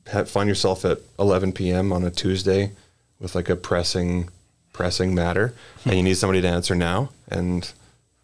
have, 0.08 0.28
find 0.28 0.48
yourself 0.48 0.84
at 0.84 0.98
11 1.18 1.52
p.m. 1.52 1.92
on 1.92 2.04
a 2.04 2.10
Tuesday 2.10 2.72
with 3.18 3.34
like 3.34 3.48
a 3.48 3.56
pressing 3.56 4.28
pressing 4.72 5.14
matter 5.14 5.54
and 5.84 5.94
you 5.94 6.00
hmm. 6.00 6.04
need 6.04 6.16
somebody 6.18 6.42
to 6.42 6.48
answer 6.48 6.74
now 6.74 7.08
and 7.28 7.72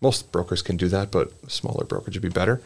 most 0.03 0.31
brokers 0.31 0.61
can 0.61 0.77
do 0.77 0.87
that 0.89 1.11
but 1.11 1.33
a 1.47 1.51
smaller 1.51 1.85
brokerage 1.85 2.15
would 2.15 2.23
be 2.23 2.29
better 2.29 2.61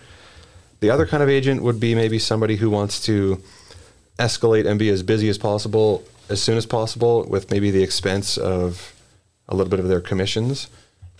the 0.81 0.91
other 0.91 1.07
kind 1.07 1.23
of 1.23 1.29
agent 1.29 1.63
would 1.63 1.81
be 1.81 1.95
maybe 1.95 2.19
somebody 2.19 2.57
who 2.57 2.71
wants 2.71 3.05
to 3.07 3.43
escalate 4.19 4.67
and 4.67 4.79
be 4.79 4.89
as 4.89 5.03
busy 5.03 5.29
as 5.29 5.39
possible 5.39 6.05
as 6.29 6.43
soon 6.43 6.57
as 6.57 6.67
possible 6.67 7.25
with 7.29 7.51
maybe 7.51 7.71
the 7.71 7.83
expense 7.83 8.37
of 8.37 8.95
a 9.49 9.55
little 9.55 9.71
bit 9.71 9.79
of 9.79 9.89
their 9.89 10.01
commissions 10.01 10.69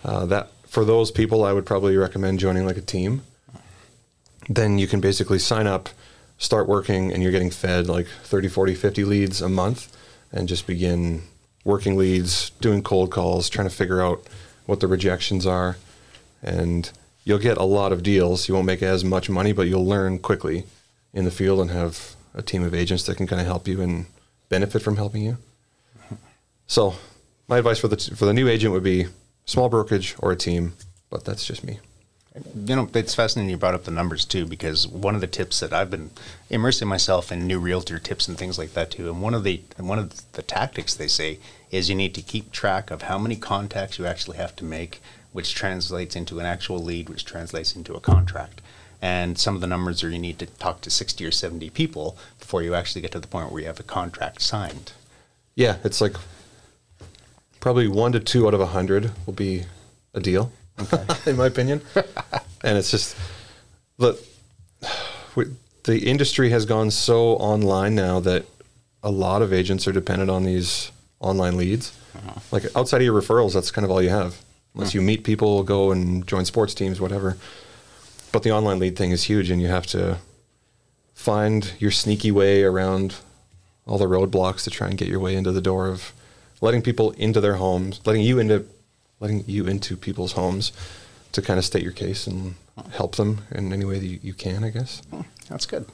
uh, 0.03 0.25
that 0.25 0.49
for 0.65 0.83
those 0.83 1.11
people 1.11 1.43
i 1.43 1.53
would 1.53 1.65
probably 1.65 1.95
recommend 1.95 2.39
joining 2.39 2.65
like 2.65 2.77
a 2.77 2.81
team 2.81 3.21
then 4.49 4.77
you 4.77 4.87
can 4.87 5.01
basically 5.01 5.39
sign 5.39 5.67
up, 5.67 5.89
start 6.37 6.67
working, 6.67 7.11
and 7.11 7.21
you're 7.21 7.31
getting 7.31 7.51
fed 7.51 7.87
like 7.87 8.07
30, 8.23 8.47
40, 8.47 8.75
50 8.75 9.03
leads 9.03 9.41
a 9.41 9.49
month 9.49 9.95
and 10.31 10.47
just 10.47 10.67
begin 10.67 11.23
working 11.63 11.97
leads, 11.97 12.51
doing 12.61 12.81
cold 12.81 13.11
calls, 13.11 13.49
trying 13.49 13.67
to 13.67 13.75
figure 13.75 14.01
out 14.01 14.25
what 14.65 14.79
the 14.79 14.87
rejections 14.87 15.45
are. 15.45 15.77
And 16.41 16.89
you'll 17.27 17.37
get 17.39 17.57
a 17.57 17.63
lot 17.63 17.91
of 17.91 18.03
deals. 18.03 18.47
You 18.47 18.53
won't 18.53 18.65
make 18.65 18.81
as 18.81 19.03
much 19.03 19.29
money, 19.29 19.51
but 19.51 19.67
you'll 19.67 19.85
learn 19.85 20.17
quickly 20.17 20.63
in 21.13 21.25
the 21.25 21.31
field 21.31 21.59
and 21.59 21.69
have 21.71 22.15
a 22.33 22.41
team 22.41 22.63
of 22.63 22.73
agents 22.73 23.03
that 23.03 23.17
can 23.17 23.27
kind 23.27 23.41
of 23.41 23.47
help 23.47 23.67
you 23.67 23.81
and 23.81 24.05
benefit 24.47 24.81
from 24.81 24.95
helping 24.95 25.23
you. 25.23 25.37
So, 26.67 26.95
my 27.49 27.57
advice 27.57 27.79
for 27.79 27.89
the 27.89 27.97
for 27.97 28.25
the 28.25 28.33
new 28.33 28.47
agent 28.47 28.71
would 28.73 28.83
be 28.83 29.07
small 29.45 29.67
brokerage 29.67 30.15
or 30.19 30.31
a 30.31 30.37
team, 30.37 30.73
but 31.09 31.25
that's 31.25 31.45
just 31.45 31.65
me. 31.65 31.79
You 32.55 32.75
know, 32.75 32.89
it's 32.93 33.15
fascinating 33.15 33.49
you 33.49 33.57
brought 33.57 33.73
up 33.73 33.83
the 33.83 33.91
numbers 33.91 34.23
too, 34.23 34.45
because 34.45 34.87
one 34.87 35.15
of 35.15 35.21
the 35.21 35.27
tips 35.27 35.59
that 35.59 35.73
I've 35.73 35.89
been 35.89 36.11
immersing 36.49 36.87
myself 36.87 37.31
in 37.31 37.47
new 37.47 37.59
realtor 37.59 37.99
tips 37.99 38.27
and 38.27 38.37
things 38.37 38.57
like 38.57 38.73
that 38.73 38.91
too, 38.91 39.09
and 39.09 39.21
one 39.21 39.33
of 39.33 39.43
the 39.43 39.61
and 39.77 39.89
one 39.89 39.99
of 39.99 40.31
the 40.31 40.43
tactics 40.43 40.93
they 40.93 41.07
say 41.09 41.39
is 41.71 41.89
you 41.89 41.95
need 41.95 42.15
to 42.15 42.21
keep 42.21 42.51
track 42.51 42.89
of 42.89 43.03
how 43.03 43.17
many 43.17 43.35
contacts 43.35 43.99
you 43.99 44.05
actually 44.05 44.37
have 44.37 44.55
to 44.57 44.63
make, 44.63 45.01
which 45.31 45.55
translates 45.55 46.15
into 46.15 46.39
an 46.39 46.45
actual 46.45 46.79
lead, 46.79 47.09
which 47.09 47.25
translates 47.25 47.75
into 47.75 47.93
a 47.93 47.99
contract. 47.99 48.61
And 49.01 49.37
some 49.37 49.55
of 49.55 49.61
the 49.61 49.67
numbers 49.67 50.03
are 50.03 50.09
you 50.09 50.19
need 50.19 50.39
to 50.39 50.45
talk 50.45 50.81
to 50.81 50.89
60 50.89 51.23
or 51.25 51.31
70 51.31 51.69
people 51.69 52.17
before 52.39 52.63
you 52.63 52.73
actually 52.73 53.01
get 53.01 53.11
to 53.11 53.19
the 53.19 53.27
point 53.27 53.51
where 53.51 53.61
you 53.61 53.67
have 53.67 53.79
a 53.79 53.83
contract 53.83 54.41
signed. 54.41 54.93
Yeah, 55.55 55.77
it's 55.83 56.01
like 56.01 56.15
probably 57.59 57.87
one 57.87 58.11
to 58.13 58.19
two 58.19 58.47
out 58.47 58.53
of 58.53 58.61
a 58.61 58.67
hundred 58.67 59.11
will 59.25 59.33
be 59.33 59.63
a 60.13 60.19
deal 60.19 60.51
okay. 60.79 61.05
in 61.29 61.35
my 61.35 61.47
opinion. 61.47 61.81
and 62.63 62.77
it's 62.77 62.91
just 62.91 63.15
the 63.97 64.19
the 65.83 65.99
industry 65.99 66.49
has 66.49 66.65
gone 66.65 66.91
so 66.91 67.35
online 67.35 67.95
now 67.95 68.19
that 68.19 68.45
a 69.01 69.09
lot 69.09 69.41
of 69.41 69.53
agents 69.53 69.87
are 69.87 69.91
dependent 69.91 70.29
on 70.29 70.43
these 70.43 70.91
online 71.19 71.55
leads. 71.57 71.97
Uh-huh. 72.15 72.39
Like 72.51 72.65
outside 72.75 72.97
of 72.97 73.03
your 73.03 73.19
referrals, 73.19 73.53
that's 73.53 73.71
kind 73.71 73.85
of 73.85 73.91
all 73.91 74.01
you 74.01 74.09
have. 74.09 74.37
Unless 74.77 74.89
uh-huh. 74.89 74.99
you 74.99 75.01
meet 75.01 75.23
people, 75.23 75.63
go 75.63 75.91
and 75.91 76.25
join 76.27 76.45
sports 76.45 76.75
teams, 76.75 77.01
whatever. 77.01 77.35
But 78.31 78.43
the 78.43 78.51
online 78.51 78.77
lead 78.77 78.95
thing 78.95 79.09
is 79.09 79.23
huge, 79.23 79.49
and 79.49 79.59
you 79.59 79.69
have 79.69 79.87
to 79.87 80.19
find 81.15 81.73
your 81.79 81.89
sneaky 81.89 82.29
way 82.29 82.63
around 82.63 83.15
all 83.87 83.97
the 83.97 84.05
roadblocks 84.05 84.63
to 84.65 84.69
try 84.69 84.87
and 84.87 84.95
get 84.97 85.07
your 85.07 85.19
way 85.19 85.35
into 85.35 85.51
the 85.51 85.61
door 85.61 85.87
of 85.87 86.13
letting 86.61 86.83
people 86.83 87.09
into 87.11 87.41
their 87.41 87.55
homes, 87.55 88.01
letting 88.05 88.21
you 88.21 88.37
into 88.37 88.65
letting 89.19 89.43
you 89.47 89.65
into 89.65 89.97
people's 89.97 90.33
homes 90.33 90.71
to 91.31 91.41
kind 91.41 91.57
of 91.57 91.65
state 91.65 91.81
your 91.81 91.91
case 91.91 92.27
and 92.27 92.53
help 92.91 93.15
them 93.15 93.41
in 93.49 93.73
any 93.73 93.83
way 93.83 93.97
that 93.97 94.05
you, 94.05 94.19
you 94.21 94.33
can, 94.35 94.63
I 94.63 94.69
guess. 94.69 95.01
Hmm, 95.09 95.21
that's 95.49 95.65
good. 95.65 95.87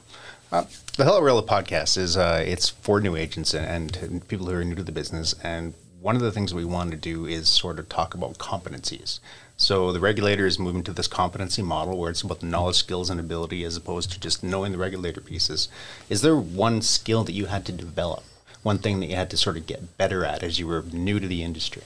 Uh, 0.52 0.64
the 0.98 1.04
Hello 1.04 1.22
Realtor 1.22 1.46
podcast 1.46 1.96
is 1.96 2.18
uh, 2.18 2.44
it's 2.46 2.68
for 2.68 3.00
new 3.00 3.16
agents 3.16 3.54
and, 3.54 3.96
and, 3.96 4.28
people 4.28 4.46
who 4.46 4.52
are 4.52 4.62
new 4.62 4.74
to 4.74 4.84
the 4.84 4.92
business. 4.92 5.34
And 5.42 5.72
one 6.04 6.16
of 6.16 6.20
the 6.20 6.30
things 6.30 6.52
we 6.52 6.66
want 6.66 6.90
to 6.90 6.98
do 6.98 7.24
is 7.24 7.48
sort 7.48 7.78
of 7.78 7.88
talk 7.88 8.12
about 8.12 8.36
competencies. 8.36 9.20
So 9.56 9.90
the 9.90 10.00
regulator 10.00 10.44
is 10.44 10.58
moving 10.58 10.82
to 10.82 10.92
this 10.92 11.08
competency 11.08 11.62
model 11.62 11.96
where 11.96 12.10
it's 12.10 12.20
about 12.20 12.40
the 12.40 12.46
knowledge, 12.46 12.76
skills, 12.76 13.08
and 13.08 13.18
ability 13.18 13.64
as 13.64 13.74
opposed 13.74 14.12
to 14.12 14.20
just 14.20 14.42
knowing 14.42 14.72
the 14.72 14.76
regulator 14.76 15.22
pieces. 15.22 15.70
Is 16.10 16.20
there 16.20 16.36
one 16.36 16.82
skill 16.82 17.24
that 17.24 17.32
you 17.32 17.46
had 17.46 17.64
to 17.64 17.72
develop? 17.72 18.22
One 18.62 18.76
thing 18.76 19.00
that 19.00 19.06
you 19.06 19.16
had 19.16 19.30
to 19.30 19.38
sort 19.38 19.56
of 19.56 19.64
get 19.64 19.96
better 19.96 20.26
at 20.26 20.42
as 20.42 20.58
you 20.58 20.66
were 20.66 20.84
new 20.92 21.18
to 21.18 21.26
the 21.26 21.42
industry? 21.42 21.84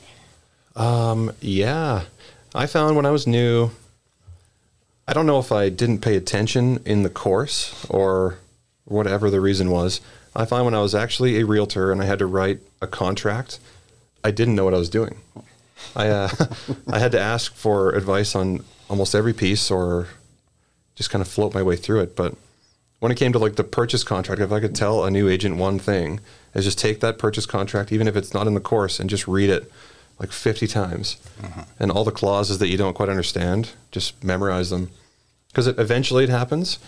Um, 0.75 1.31
yeah. 1.41 2.07
I 2.57 2.67
found 2.67 2.97
when 2.97 3.07
I 3.07 3.13
was 3.13 3.25
new, 3.25 3.71
I 5.07 5.13
don't 5.13 5.27
know 5.27 5.39
if 5.39 5.53
I 5.53 5.69
didn't 5.69 6.01
pay 6.01 6.17
attention 6.17 6.83
in 6.85 7.05
the 7.05 7.09
course 7.09 7.87
or 7.89 8.39
whatever 8.85 9.31
the 9.31 9.41
reason 9.41 9.71
was. 9.71 10.01
I 10.35 10.45
find 10.45 10.65
when 10.65 10.75
I 10.75 10.83
was 10.83 10.97
actually 10.97 11.39
a 11.39 11.47
realtor 11.47 11.93
and 11.93 12.03
I 12.03 12.07
had 12.07 12.19
to 12.19 12.27
write 12.27 12.59
a 12.83 12.89
contract, 12.89 13.61
I 14.25 14.31
didn't 14.31 14.55
know 14.55 14.65
what 14.65 14.75
I 14.75 14.79
was 14.79 14.91
doing. 14.91 15.21
I 15.95 16.09
uh, 16.09 16.29
I 16.89 16.99
had 16.99 17.13
to 17.13 17.21
ask 17.21 17.55
for 17.55 17.93
advice 17.93 18.35
on 18.35 18.65
almost 18.89 19.15
every 19.15 19.33
piece 19.33 19.71
or 19.71 20.09
just 20.95 21.11
kind 21.11 21.23
of 21.23 21.29
float 21.29 21.55
my 21.55 21.63
way 21.63 21.77
through 21.77 22.01
it. 22.01 22.17
But 22.17 22.35
when 23.01 23.13
it 23.13 23.17
came 23.17 23.33
to 23.33 23.39
like 23.39 23.57
the 23.57 23.65
purchase 23.65 24.03
contract, 24.03 24.41
if 24.41 24.53
I 24.53 24.61
could 24.61 24.75
tell 24.75 25.05
a 25.05 25.11
new 25.11 25.29
agent 25.29 25.57
one 25.57 25.79
thing, 25.79 26.21
is 26.55 26.65
just 26.65 26.79
take 26.79 27.01
that 27.01 27.19
purchase 27.19 27.47
contract, 27.47 27.93
even 27.93 28.09
if 28.09 28.17
it's 28.17 28.35
not 28.35 28.47
in 28.47 28.55
the 28.55 28.61
course, 28.61 28.99
and 28.99 29.09
just 29.09 29.29
read 29.29 29.51
it 29.51 29.71
like 30.19 30.33
50 30.33 30.67
times. 30.67 31.17
Uh-huh. 31.43 31.65
And 31.79 31.91
all 31.93 32.05
the 32.05 32.11
clauses 32.11 32.59
that 32.59 32.69
you 32.69 32.77
don't 32.77 32.95
quite 32.95 33.09
understand, 33.09 33.71
just 33.93 34.23
memorize 34.25 34.71
them. 34.71 34.91
Because 35.49 35.69
eventually 35.69 36.25
it 36.25 36.31
happens. 36.31 36.79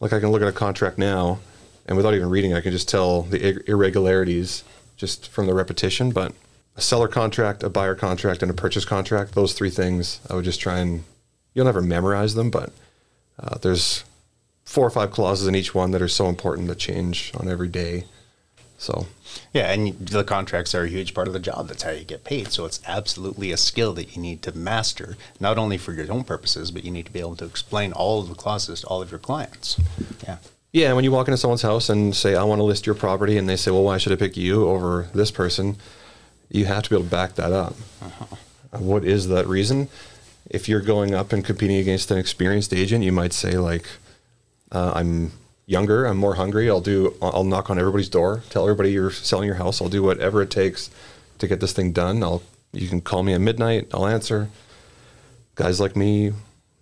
Like 0.00 0.12
I 0.12 0.20
can 0.20 0.30
look 0.30 0.42
at 0.42 0.48
a 0.48 0.52
contract 0.52 0.98
now, 0.98 1.38
and 1.86 1.96
without 1.96 2.14
even 2.14 2.30
reading, 2.30 2.54
I 2.54 2.60
can 2.60 2.72
just 2.72 2.88
tell 2.88 3.22
the 3.22 3.62
irregularities 3.68 4.64
just 4.96 5.28
from 5.28 5.46
the 5.46 5.54
repetition. 5.54 6.10
But 6.10 6.32
a 6.80 6.82
seller 6.82 7.08
contract, 7.08 7.62
a 7.62 7.68
buyer 7.68 7.94
contract, 7.94 8.40
and 8.42 8.50
a 8.50 8.54
purchase 8.54 8.86
contract, 8.86 9.34
those 9.34 9.52
three 9.52 9.68
things, 9.68 10.18
I 10.30 10.34
would 10.34 10.46
just 10.46 10.60
try 10.60 10.78
and, 10.78 11.04
you'll 11.52 11.66
never 11.66 11.82
memorize 11.82 12.34
them, 12.34 12.50
but 12.50 12.72
uh, 13.38 13.58
there's 13.58 14.02
four 14.64 14.86
or 14.86 14.90
five 14.90 15.10
clauses 15.10 15.46
in 15.46 15.54
each 15.54 15.74
one 15.74 15.90
that 15.90 16.00
are 16.00 16.08
so 16.08 16.26
important 16.26 16.68
that 16.68 16.78
change 16.78 17.32
on 17.34 17.48
every 17.48 17.68
day. 17.68 18.04
So, 18.78 19.08
yeah, 19.52 19.70
and 19.70 19.98
the 19.98 20.24
contracts 20.24 20.74
are 20.74 20.84
a 20.84 20.88
huge 20.88 21.12
part 21.12 21.26
of 21.26 21.34
the 21.34 21.38
job. 21.38 21.68
That's 21.68 21.82
how 21.82 21.90
you 21.90 22.04
get 22.04 22.24
paid. 22.24 22.50
So 22.50 22.64
it's 22.64 22.80
absolutely 22.86 23.52
a 23.52 23.58
skill 23.58 23.92
that 23.92 24.16
you 24.16 24.22
need 24.22 24.40
to 24.44 24.56
master, 24.56 25.18
not 25.38 25.58
only 25.58 25.76
for 25.76 25.92
your 25.92 26.10
own 26.10 26.24
purposes, 26.24 26.70
but 26.70 26.82
you 26.82 26.90
need 26.90 27.04
to 27.04 27.12
be 27.12 27.20
able 27.20 27.36
to 27.36 27.44
explain 27.44 27.92
all 27.92 28.22
of 28.22 28.30
the 28.30 28.34
clauses 28.34 28.80
to 28.80 28.86
all 28.86 29.02
of 29.02 29.10
your 29.10 29.20
clients. 29.20 29.78
Yeah. 30.22 30.38
Yeah, 30.72 30.86
And 30.86 30.96
when 30.96 31.04
you 31.04 31.12
walk 31.12 31.28
into 31.28 31.36
someone's 31.36 31.62
house 31.62 31.90
and 31.90 32.16
say, 32.16 32.36
"I 32.36 32.44
want 32.44 32.60
to 32.60 32.64
list 32.64 32.86
your 32.86 32.94
property," 32.94 33.36
and 33.36 33.48
they 33.48 33.56
say, 33.56 33.70
"Well, 33.70 33.82
why 33.82 33.98
should 33.98 34.12
I 34.12 34.16
pick 34.16 34.36
you 34.36 34.68
over 34.68 35.08
this 35.12 35.32
person?" 35.32 35.76
You 36.50 36.64
have 36.66 36.82
to 36.82 36.90
be 36.90 36.96
able 36.96 37.04
to 37.04 37.10
back 37.10 37.34
that 37.36 37.52
up. 37.52 37.74
Uh-huh. 38.02 38.36
What 38.78 39.04
is 39.04 39.28
that 39.28 39.46
reason? 39.46 39.88
If 40.48 40.68
you're 40.68 40.80
going 40.80 41.14
up 41.14 41.32
and 41.32 41.44
competing 41.44 41.76
against 41.76 42.10
an 42.10 42.18
experienced 42.18 42.74
agent, 42.74 43.04
you 43.04 43.12
might 43.12 43.32
say 43.32 43.52
like, 43.52 43.86
uh, 44.72 44.92
"I'm 44.94 45.32
younger, 45.66 46.06
I'm 46.06 46.16
more 46.16 46.34
hungry. 46.34 46.68
I'll 46.68 46.80
do. 46.80 47.14
I'll 47.22 47.44
knock 47.44 47.70
on 47.70 47.78
everybody's 47.78 48.08
door, 48.08 48.42
tell 48.50 48.64
everybody 48.64 48.90
you're 48.90 49.12
selling 49.12 49.46
your 49.46 49.56
house. 49.56 49.80
I'll 49.80 49.88
do 49.88 50.02
whatever 50.02 50.42
it 50.42 50.50
takes 50.50 50.90
to 51.38 51.46
get 51.46 51.60
this 51.60 51.72
thing 51.72 51.92
done. 51.92 52.22
I'll. 52.22 52.42
You 52.72 52.88
can 52.88 53.00
call 53.00 53.22
me 53.24 53.32
at 53.32 53.40
midnight. 53.40 53.88
I'll 53.92 54.06
answer. 54.06 54.48
Guys 55.56 55.80
like 55.80 55.96
me 55.96 56.32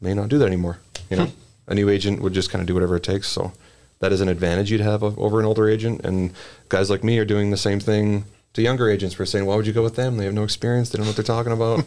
may 0.01 0.13
not 0.13 0.29
do 0.29 0.39
that 0.39 0.47
anymore. 0.47 0.79
You 1.11 1.17
know, 1.17 1.29
a 1.67 1.75
new 1.75 1.89
agent 1.89 2.21
would 2.21 2.35
just 2.35 2.51
kind 2.51 2.61
of 2.61 2.67
do 2.67 2.75
whatever 2.75 2.97
it 2.97 3.03
takes. 3.03 3.29
So 3.29 3.53
that 4.01 4.13
is 4.13 4.21
an 4.21 4.29
advantage 4.29 4.71
you'd 4.71 4.83
have 4.83 5.03
over 5.03 5.41
an 5.41 5.47
older 5.47 5.69
agent. 5.69 6.05
And 6.05 6.33
guys 6.69 6.91
like 6.91 7.03
me 7.03 7.19
are 7.19 7.25
doing 7.25 7.51
the 7.51 7.57
same 7.57 7.81
thing 7.81 8.25
to 8.59 8.63
younger 8.63 8.91
agents. 8.91 9.19
We're 9.19 9.25
saying, 9.25 9.47
why 9.47 9.57
would 9.57 9.67
you 9.67 9.73
go 9.73 9.83
with 9.83 9.97
them? 9.97 10.17
They 10.17 10.25
have 10.25 10.35
no 10.35 10.45
experience. 10.45 10.91
They 10.91 10.99
don't 10.99 11.07
know 11.07 11.11
what 11.11 11.17
they're 11.17 11.25
talking 11.25 11.53
about. 11.53 11.85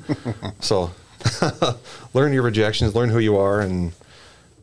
so 0.63 0.91
learn 2.13 2.33
your 2.33 2.43
rejections, 2.43 2.95
learn 2.95 3.09
who 3.09 3.19
you 3.19 3.37
are, 3.37 3.61
and 3.61 3.93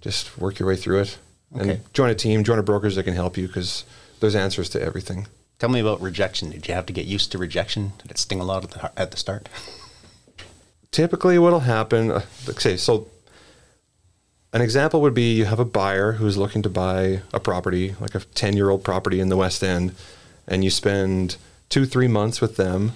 just 0.00 0.36
work 0.38 0.58
your 0.58 0.68
way 0.68 0.76
through 0.76 1.00
it. 1.00 1.18
Okay. 1.54 1.70
And 1.70 1.94
join 1.94 2.10
a 2.10 2.14
team, 2.14 2.44
join 2.44 2.58
a 2.58 2.62
brokerage 2.62 2.94
that 2.96 3.04
can 3.04 3.14
help 3.14 3.36
you 3.36 3.46
because 3.46 3.84
there's 4.20 4.34
answers 4.34 4.68
to 4.70 4.82
everything. 4.82 5.28
Tell 5.58 5.68
me 5.68 5.80
about 5.80 6.00
rejection. 6.00 6.50
Did 6.50 6.68
you 6.68 6.74
have 6.74 6.86
to 6.86 6.92
get 6.92 7.06
used 7.06 7.32
to 7.32 7.38
rejection? 7.38 7.92
Did 7.98 8.10
it 8.10 8.18
sting 8.18 8.40
a 8.40 8.44
lot 8.44 8.64
at 8.64 8.70
the, 8.70 9.00
at 9.00 9.10
the 9.10 9.16
start? 9.16 9.48
Typically, 10.90 11.38
what'll 11.38 11.60
happen, 11.60 12.10
uh, 12.10 12.20
say, 12.56 12.76
so 12.76 13.08
an 14.52 14.62
example 14.62 15.02
would 15.02 15.14
be 15.14 15.34
you 15.34 15.44
have 15.44 15.60
a 15.60 15.64
buyer 15.64 16.12
who's 16.12 16.38
looking 16.38 16.62
to 16.62 16.70
buy 16.70 17.20
a 17.34 17.40
property, 17.40 17.94
like 18.00 18.14
a 18.14 18.20
10 18.20 18.56
year 18.56 18.70
old 18.70 18.82
property 18.82 19.20
in 19.20 19.28
the 19.28 19.36
West 19.36 19.62
End, 19.62 19.94
and 20.46 20.64
you 20.64 20.70
spend 20.70 21.36
two, 21.68 21.86
three 21.86 22.08
months 22.08 22.40
with 22.40 22.56
them, 22.56 22.92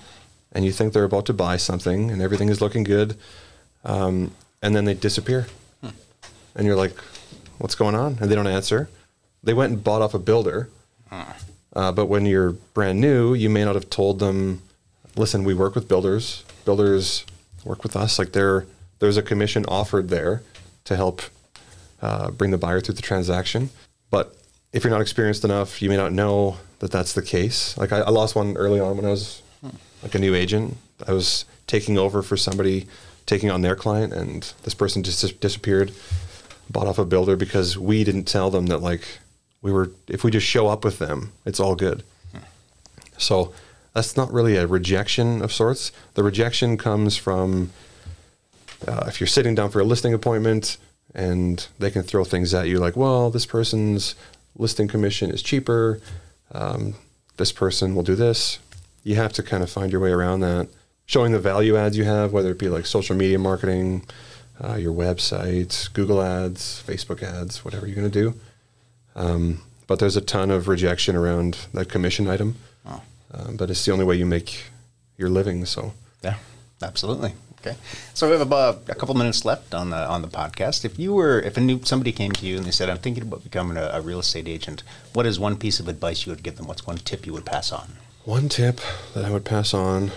and 0.52 0.64
you 0.64 0.72
think 0.72 0.92
they're 0.92 1.04
about 1.04 1.26
to 1.26 1.32
buy 1.32 1.56
something, 1.56 2.10
and 2.10 2.20
everything 2.22 2.48
is 2.48 2.60
looking 2.60 2.84
good, 2.84 3.16
um, 3.84 4.32
and 4.62 4.74
then 4.74 4.84
they 4.84 4.94
disappear. 4.94 5.46
Hmm. 5.80 5.90
And 6.54 6.66
you're 6.66 6.76
like, 6.76 6.94
what's 7.58 7.74
going 7.74 7.94
on? 7.94 8.18
And 8.20 8.30
they 8.30 8.34
don't 8.34 8.46
answer. 8.46 8.88
They 9.42 9.54
went 9.54 9.72
and 9.72 9.84
bought 9.84 10.02
off 10.02 10.14
a 10.14 10.18
builder. 10.18 10.68
Hmm. 11.08 11.22
Uh, 11.74 11.92
but 11.92 12.06
when 12.06 12.26
you're 12.26 12.52
brand 12.52 13.00
new, 13.00 13.34
you 13.34 13.48
may 13.48 13.64
not 13.64 13.74
have 13.74 13.88
told 13.88 14.18
them, 14.18 14.62
listen, 15.16 15.44
we 15.44 15.54
work 15.54 15.74
with 15.74 15.88
builders. 15.88 16.44
Builders 16.64 17.24
work 17.64 17.82
with 17.82 17.96
us. 17.96 18.18
Like 18.18 18.32
there, 18.32 18.66
there's 18.98 19.16
a 19.16 19.22
commission 19.22 19.64
offered 19.66 20.08
there 20.08 20.42
to 20.84 20.96
help 20.96 21.22
uh, 22.02 22.30
bring 22.30 22.50
the 22.50 22.58
buyer 22.58 22.80
through 22.80 22.96
the 22.96 23.02
transaction. 23.02 23.70
If 24.72 24.84
you're 24.84 24.90
not 24.90 25.02
experienced 25.02 25.44
enough, 25.44 25.82
you 25.82 25.88
may 25.88 25.96
not 25.96 26.12
know 26.12 26.56
that 26.78 26.90
that's 26.90 27.12
the 27.12 27.22
case. 27.22 27.76
Like 27.76 27.92
I, 27.92 27.98
I 27.98 28.10
lost 28.10 28.34
one 28.34 28.56
early 28.56 28.80
on 28.80 28.96
when 28.96 29.04
I 29.04 29.10
was 29.10 29.42
like 30.02 30.14
a 30.14 30.18
new 30.18 30.34
agent. 30.34 30.76
I 31.06 31.12
was 31.12 31.44
taking 31.66 31.98
over 31.98 32.22
for 32.22 32.36
somebody 32.36 32.86
taking 33.26 33.50
on 33.50 33.62
their 33.62 33.76
client, 33.76 34.12
and 34.12 34.52
this 34.64 34.74
person 34.74 35.02
just 35.02 35.40
disappeared, 35.40 35.92
bought 36.70 36.86
off 36.86 36.98
a 36.98 37.04
builder 37.04 37.36
because 37.36 37.78
we 37.78 38.02
didn't 38.02 38.24
tell 38.24 38.50
them 38.50 38.66
that 38.66 38.78
like 38.78 39.02
we 39.60 39.72
were. 39.72 39.90
If 40.08 40.24
we 40.24 40.30
just 40.30 40.46
show 40.46 40.68
up 40.68 40.84
with 40.84 40.98
them, 40.98 41.32
it's 41.44 41.60
all 41.60 41.76
good. 41.76 42.02
So 43.18 43.52
that's 43.94 44.16
not 44.16 44.32
really 44.32 44.56
a 44.56 44.66
rejection 44.66 45.42
of 45.42 45.52
sorts. 45.52 45.92
The 46.14 46.22
rejection 46.22 46.76
comes 46.76 47.16
from 47.16 47.70
uh, 48.88 49.04
if 49.06 49.20
you're 49.20 49.28
sitting 49.28 49.54
down 49.54 49.70
for 49.70 49.80
a 49.80 49.84
listing 49.84 50.14
appointment 50.14 50.78
and 51.14 51.66
they 51.78 51.90
can 51.90 52.02
throw 52.02 52.24
things 52.24 52.54
at 52.54 52.68
you 52.68 52.78
like, 52.78 52.96
well, 52.96 53.30
this 53.30 53.46
person's 53.46 54.14
listing 54.56 54.88
commission 54.88 55.30
is 55.30 55.42
cheaper. 55.42 56.00
Um, 56.52 56.94
this 57.36 57.52
person 57.52 57.94
will 57.94 58.02
do 58.02 58.14
this. 58.14 58.58
You 59.04 59.16
have 59.16 59.32
to 59.34 59.42
kind 59.42 59.62
of 59.62 59.70
find 59.70 59.90
your 59.90 60.00
way 60.00 60.10
around 60.10 60.40
that. 60.40 60.68
Showing 61.06 61.32
the 61.32 61.40
value 61.40 61.76
adds 61.76 61.96
you 61.96 62.04
have, 62.04 62.32
whether 62.32 62.50
it 62.50 62.58
be 62.58 62.68
like 62.68 62.86
social 62.86 63.16
media 63.16 63.38
marketing, 63.38 64.06
uh, 64.62 64.76
your 64.76 64.92
website, 64.92 65.92
Google 65.92 66.22
ads, 66.22 66.82
Facebook 66.86 67.22
ads, 67.22 67.64
whatever 67.64 67.86
you're 67.86 67.96
going 67.96 68.10
to 68.10 68.22
do. 68.22 68.34
Um, 69.14 69.62
but 69.86 69.98
there's 69.98 70.16
a 70.16 70.20
ton 70.20 70.50
of 70.50 70.68
rejection 70.68 71.16
around 71.16 71.66
that 71.74 71.88
commission 71.88 72.28
item. 72.28 72.56
Oh. 72.86 73.02
Um, 73.32 73.56
but 73.56 73.70
it's 73.70 73.84
the 73.84 73.92
only 73.92 74.04
way 74.04 74.16
you 74.16 74.26
make 74.26 74.64
your 75.16 75.28
living. 75.28 75.64
So 75.64 75.92
yeah, 76.22 76.36
absolutely. 76.82 77.34
Okay, 77.64 77.76
so 78.12 78.26
we 78.26 78.32
have 78.32 78.40
about 78.40 78.88
a 78.88 78.94
couple 78.96 79.14
minutes 79.14 79.44
left 79.44 79.72
on 79.72 79.90
the 79.90 80.08
on 80.08 80.20
the 80.20 80.26
podcast. 80.26 80.84
If 80.84 80.98
you 80.98 81.14
were, 81.14 81.38
if 81.38 81.56
a 81.56 81.60
new 81.60 81.80
somebody 81.84 82.10
came 82.10 82.32
to 82.32 82.44
you 82.44 82.56
and 82.56 82.66
they 82.66 82.72
said, 82.72 82.90
"I'm 82.90 82.98
thinking 82.98 83.22
about 83.22 83.44
becoming 83.44 83.76
a, 83.76 83.88
a 83.92 84.00
real 84.00 84.18
estate 84.18 84.48
agent," 84.48 84.82
what 85.12 85.26
is 85.26 85.38
one 85.38 85.56
piece 85.56 85.78
of 85.78 85.86
advice 85.86 86.26
you 86.26 86.32
would 86.32 86.42
give 86.42 86.56
them? 86.56 86.66
What's 86.66 86.88
one 86.88 86.96
tip 86.96 87.24
you 87.24 87.32
would 87.32 87.46
pass 87.46 87.70
on? 87.70 87.92
One 88.24 88.48
tip 88.48 88.80
that 89.14 89.24
I 89.24 89.30
would 89.30 89.44
pass 89.44 89.72
on, 89.74 90.10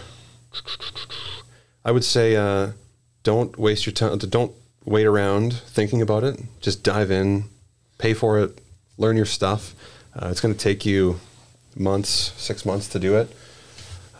I 1.83 1.91
would 1.91 2.03
say, 2.03 2.35
uh, 2.35 2.71
don't 3.21 3.55
waste 3.59 3.85
your 3.85 3.93
time. 3.93 4.17
Don't 4.17 4.51
wait 4.83 5.05
around 5.05 5.53
thinking 5.53 6.01
about 6.01 6.23
it. 6.23 6.41
Just 6.61 6.83
dive 6.83 7.11
in, 7.11 7.45
pay 7.99 8.15
for 8.15 8.39
it, 8.39 8.57
learn 8.97 9.17
your 9.17 9.25
stuff. 9.27 9.75
Uh, 10.15 10.29
it's 10.31 10.41
going 10.41 10.53
to 10.53 10.59
take 10.59 10.83
you 10.83 11.19
months, 11.75 12.33
six 12.37 12.65
months 12.65 12.87
to 12.89 12.97
do 12.97 13.15
it. 13.17 13.29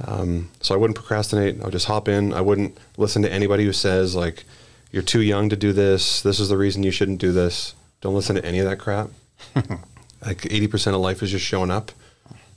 Um, 0.04 0.50
so 0.62 0.74
I 0.74 0.78
wouldn't 0.78 0.96
procrastinate. 0.96 1.62
I 1.62 1.66
would 1.66 1.72
just 1.72 1.86
hop 1.86 2.08
in. 2.08 2.34
I 2.34 2.42
wouldn't 2.42 2.78
listen 2.98 3.22
to 3.22 3.32
anybody 3.32 3.66
who 3.66 3.74
says 3.74 4.16
like, 4.16 4.44
"You're 4.92 5.04
too 5.04 5.22
young 5.22 5.50
to 5.50 5.56
do 5.56 5.74
this. 5.74 6.22
This 6.22 6.40
is 6.40 6.50
the 6.50 6.58
reason 6.58 6.84
you 6.84 6.92
shouldn't 6.92 7.22
do 7.22 7.32
this." 7.32 7.74
Don't 8.02 8.16
listen 8.16 8.36
to 8.36 8.46
any 8.46 8.60
of 8.60 8.66
that 8.66 8.78
crap. 8.78 9.10
like 10.26 10.46
eighty 10.48 10.68
percent 10.68 10.96
of 10.96 11.02
life 11.02 11.24
is 11.24 11.32
just 11.32 11.46
showing 11.46 11.72
up. 11.72 11.92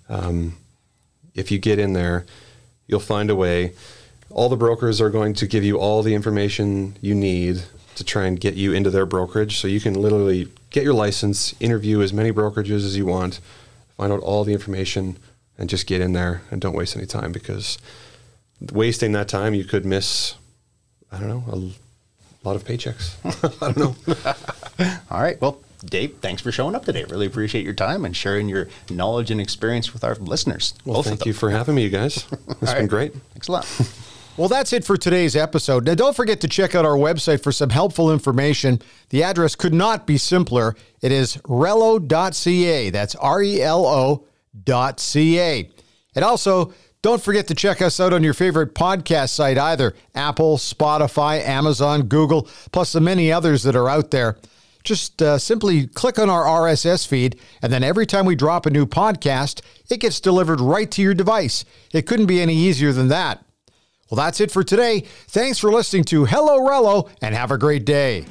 Um, 0.08 0.56
if 1.34 1.50
you 1.50 1.58
get 1.58 1.78
in 1.78 1.92
there, 1.92 2.26
you'll 2.86 3.00
find 3.00 3.30
a 3.30 3.36
way. 3.36 3.72
All 4.30 4.48
the 4.48 4.56
brokers 4.56 5.00
are 5.00 5.10
going 5.10 5.34
to 5.34 5.46
give 5.46 5.64
you 5.64 5.78
all 5.78 6.02
the 6.02 6.14
information 6.14 6.96
you 7.00 7.14
need 7.14 7.62
to 7.94 8.04
try 8.04 8.26
and 8.26 8.38
get 8.38 8.54
you 8.54 8.72
into 8.72 8.90
their 8.90 9.06
brokerage. 9.06 9.58
So 9.58 9.68
you 9.68 9.80
can 9.80 9.94
literally 9.94 10.48
get 10.70 10.84
your 10.84 10.94
license, 10.94 11.54
interview 11.60 12.00
as 12.02 12.12
many 12.12 12.32
brokerages 12.32 12.84
as 12.84 12.96
you 12.96 13.06
want, 13.06 13.40
find 13.96 14.12
out 14.12 14.20
all 14.20 14.44
the 14.44 14.52
information 14.52 15.18
and 15.58 15.68
just 15.68 15.86
get 15.86 16.00
in 16.00 16.12
there 16.12 16.42
and 16.50 16.60
don't 16.60 16.74
waste 16.74 16.96
any 16.96 17.06
time 17.06 17.32
because 17.32 17.78
wasting 18.72 19.12
that 19.12 19.28
time 19.28 19.54
you 19.54 19.64
could 19.64 19.84
miss 19.84 20.34
I 21.10 21.18
don't 21.18 21.28
know 21.28 21.44
a 21.52 22.46
lot 22.46 22.56
of 22.56 22.64
paychecks. 22.64 23.14
I 23.62 23.72
don't 23.72 23.76
know. 24.78 24.96
All 25.10 25.20
right. 25.20 25.40
Well, 25.40 25.60
Dave, 25.84 26.16
thanks 26.20 26.42
for 26.42 26.50
showing 26.50 26.74
up 26.74 26.84
today. 26.84 27.04
Really 27.04 27.26
appreciate 27.26 27.64
your 27.64 27.74
time 27.74 28.04
and 28.04 28.16
sharing 28.16 28.48
your 28.48 28.68
knowledge 28.90 29.30
and 29.30 29.40
experience 29.40 29.92
with 29.92 30.04
our 30.04 30.14
listeners. 30.16 30.74
Well, 30.84 31.02
thank 31.02 31.24
you 31.24 31.32
for 31.32 31.50
having 31.50 31.74
me, 31.74 31.84
you 31.84 31.90
guys. 31.90 32.26
It's 32.60 32.72
been 32.72 32.80
right. 32.82 32.88
great. 32.88 33.14
Thanks 33.34 33.48
a 33.48 33.52
lot. 33.52 33.66
Well, 34.36 34.48
that's 34.48 34.72
it 34.72 34.84
for 34.84 34.96
today's 34.96 35.36
episode. 35.36 35.84
Now, 35.84 35.94
don't 35.94 36.14
forget 36.14 36.40
to 36.40 36.48
check 36.48 36.74
out 36.74 36.84
our 36.84 36.96
website 36.96 37.42
for 37.42 37.52
some 37.52 37.70
helpful 37.70 38.12
information. 38.12 38.80
The 39.10 39.22
address 39.22 39.54
could 39.54 39.74
not 39.74 40.06
be 40.06 40.16
simpler. 40.16 40.76
It 41.02 41.12
is 41.12 41.36
relo.ca. 41.38 42.90
That's 42.90 43.14
R 43.16 43.42
E 43.42 43.62
L 43.62 43.86
O 43.86 44.24
ca. 44.64 45.70
And 46.14 46.24
also, 46.24 46.72
don't 47.00 47.22
forget 47.22 47.46
to 47.48 47.54
check 47.54 47.80
us 47.80 48.00
out 48.00 48.12
on 48.12 48.24
your 48.24 48.34
favorite 48.34 48.74
podcast 48.74 49.30
site 49.30 49.56
either 49.56 49.94
Apple, 50.14 50.56
Spotify, 50.56 51.40
Amazon, 51.46 52.02
Google, 52.02 52.48
plus 52.72 52.92
the 52.92 53.00
many 53.00 53.30
others 53.30 53.62
that 53.62 53.76
are 53.76 53.88
out 53.88 54.10
there. 54.10 54.36
Just 54.84 55.20
uh, 55.20 55.38
simply 55.38 55.86
click 55.86 56.18
on 56.18 56.30
our 56.30 56.44
RSS 56.44 57.06
feed, 57.06 57.38
and 57.62 57.72
then 57.72 57.84
every 57.84 58.06
time 58.06 58.26
we 58.26 58.34
drop 58.34 58.64
a 58.66 58.70
new 58.70 58.86
podcast, 58.86 59.60
it 59.90 60.00
gets 60.00 60.20
delivered 60.20 60.60
right 60.60 60.90
to 60.92 61.02
your 61.02 61.14
device. 61.14 61.64
It 61.92 62.06
couldn't 62.06 62.26
be 62.26 62.40
any 62.40 62.54
easier 62.54 62.92
than 62.92 63.08
that. 63.08 63.44
Well, 64.10 64.16
that's 64.16 64.40
it 64.40 64.50
for 64.50 64.64
today. 64.64 65.00
Thanks 65.00 65.58
for 65.58 65.70
listening 65.70 66.04
to 66.04 66.24
Hello 66.24 66.60
Relo, 66.60 67.10
and 67.20 67.34
have 67.34 67.50
a 67.50 67.58
great 67.58 67.84
day. 67.84 68.24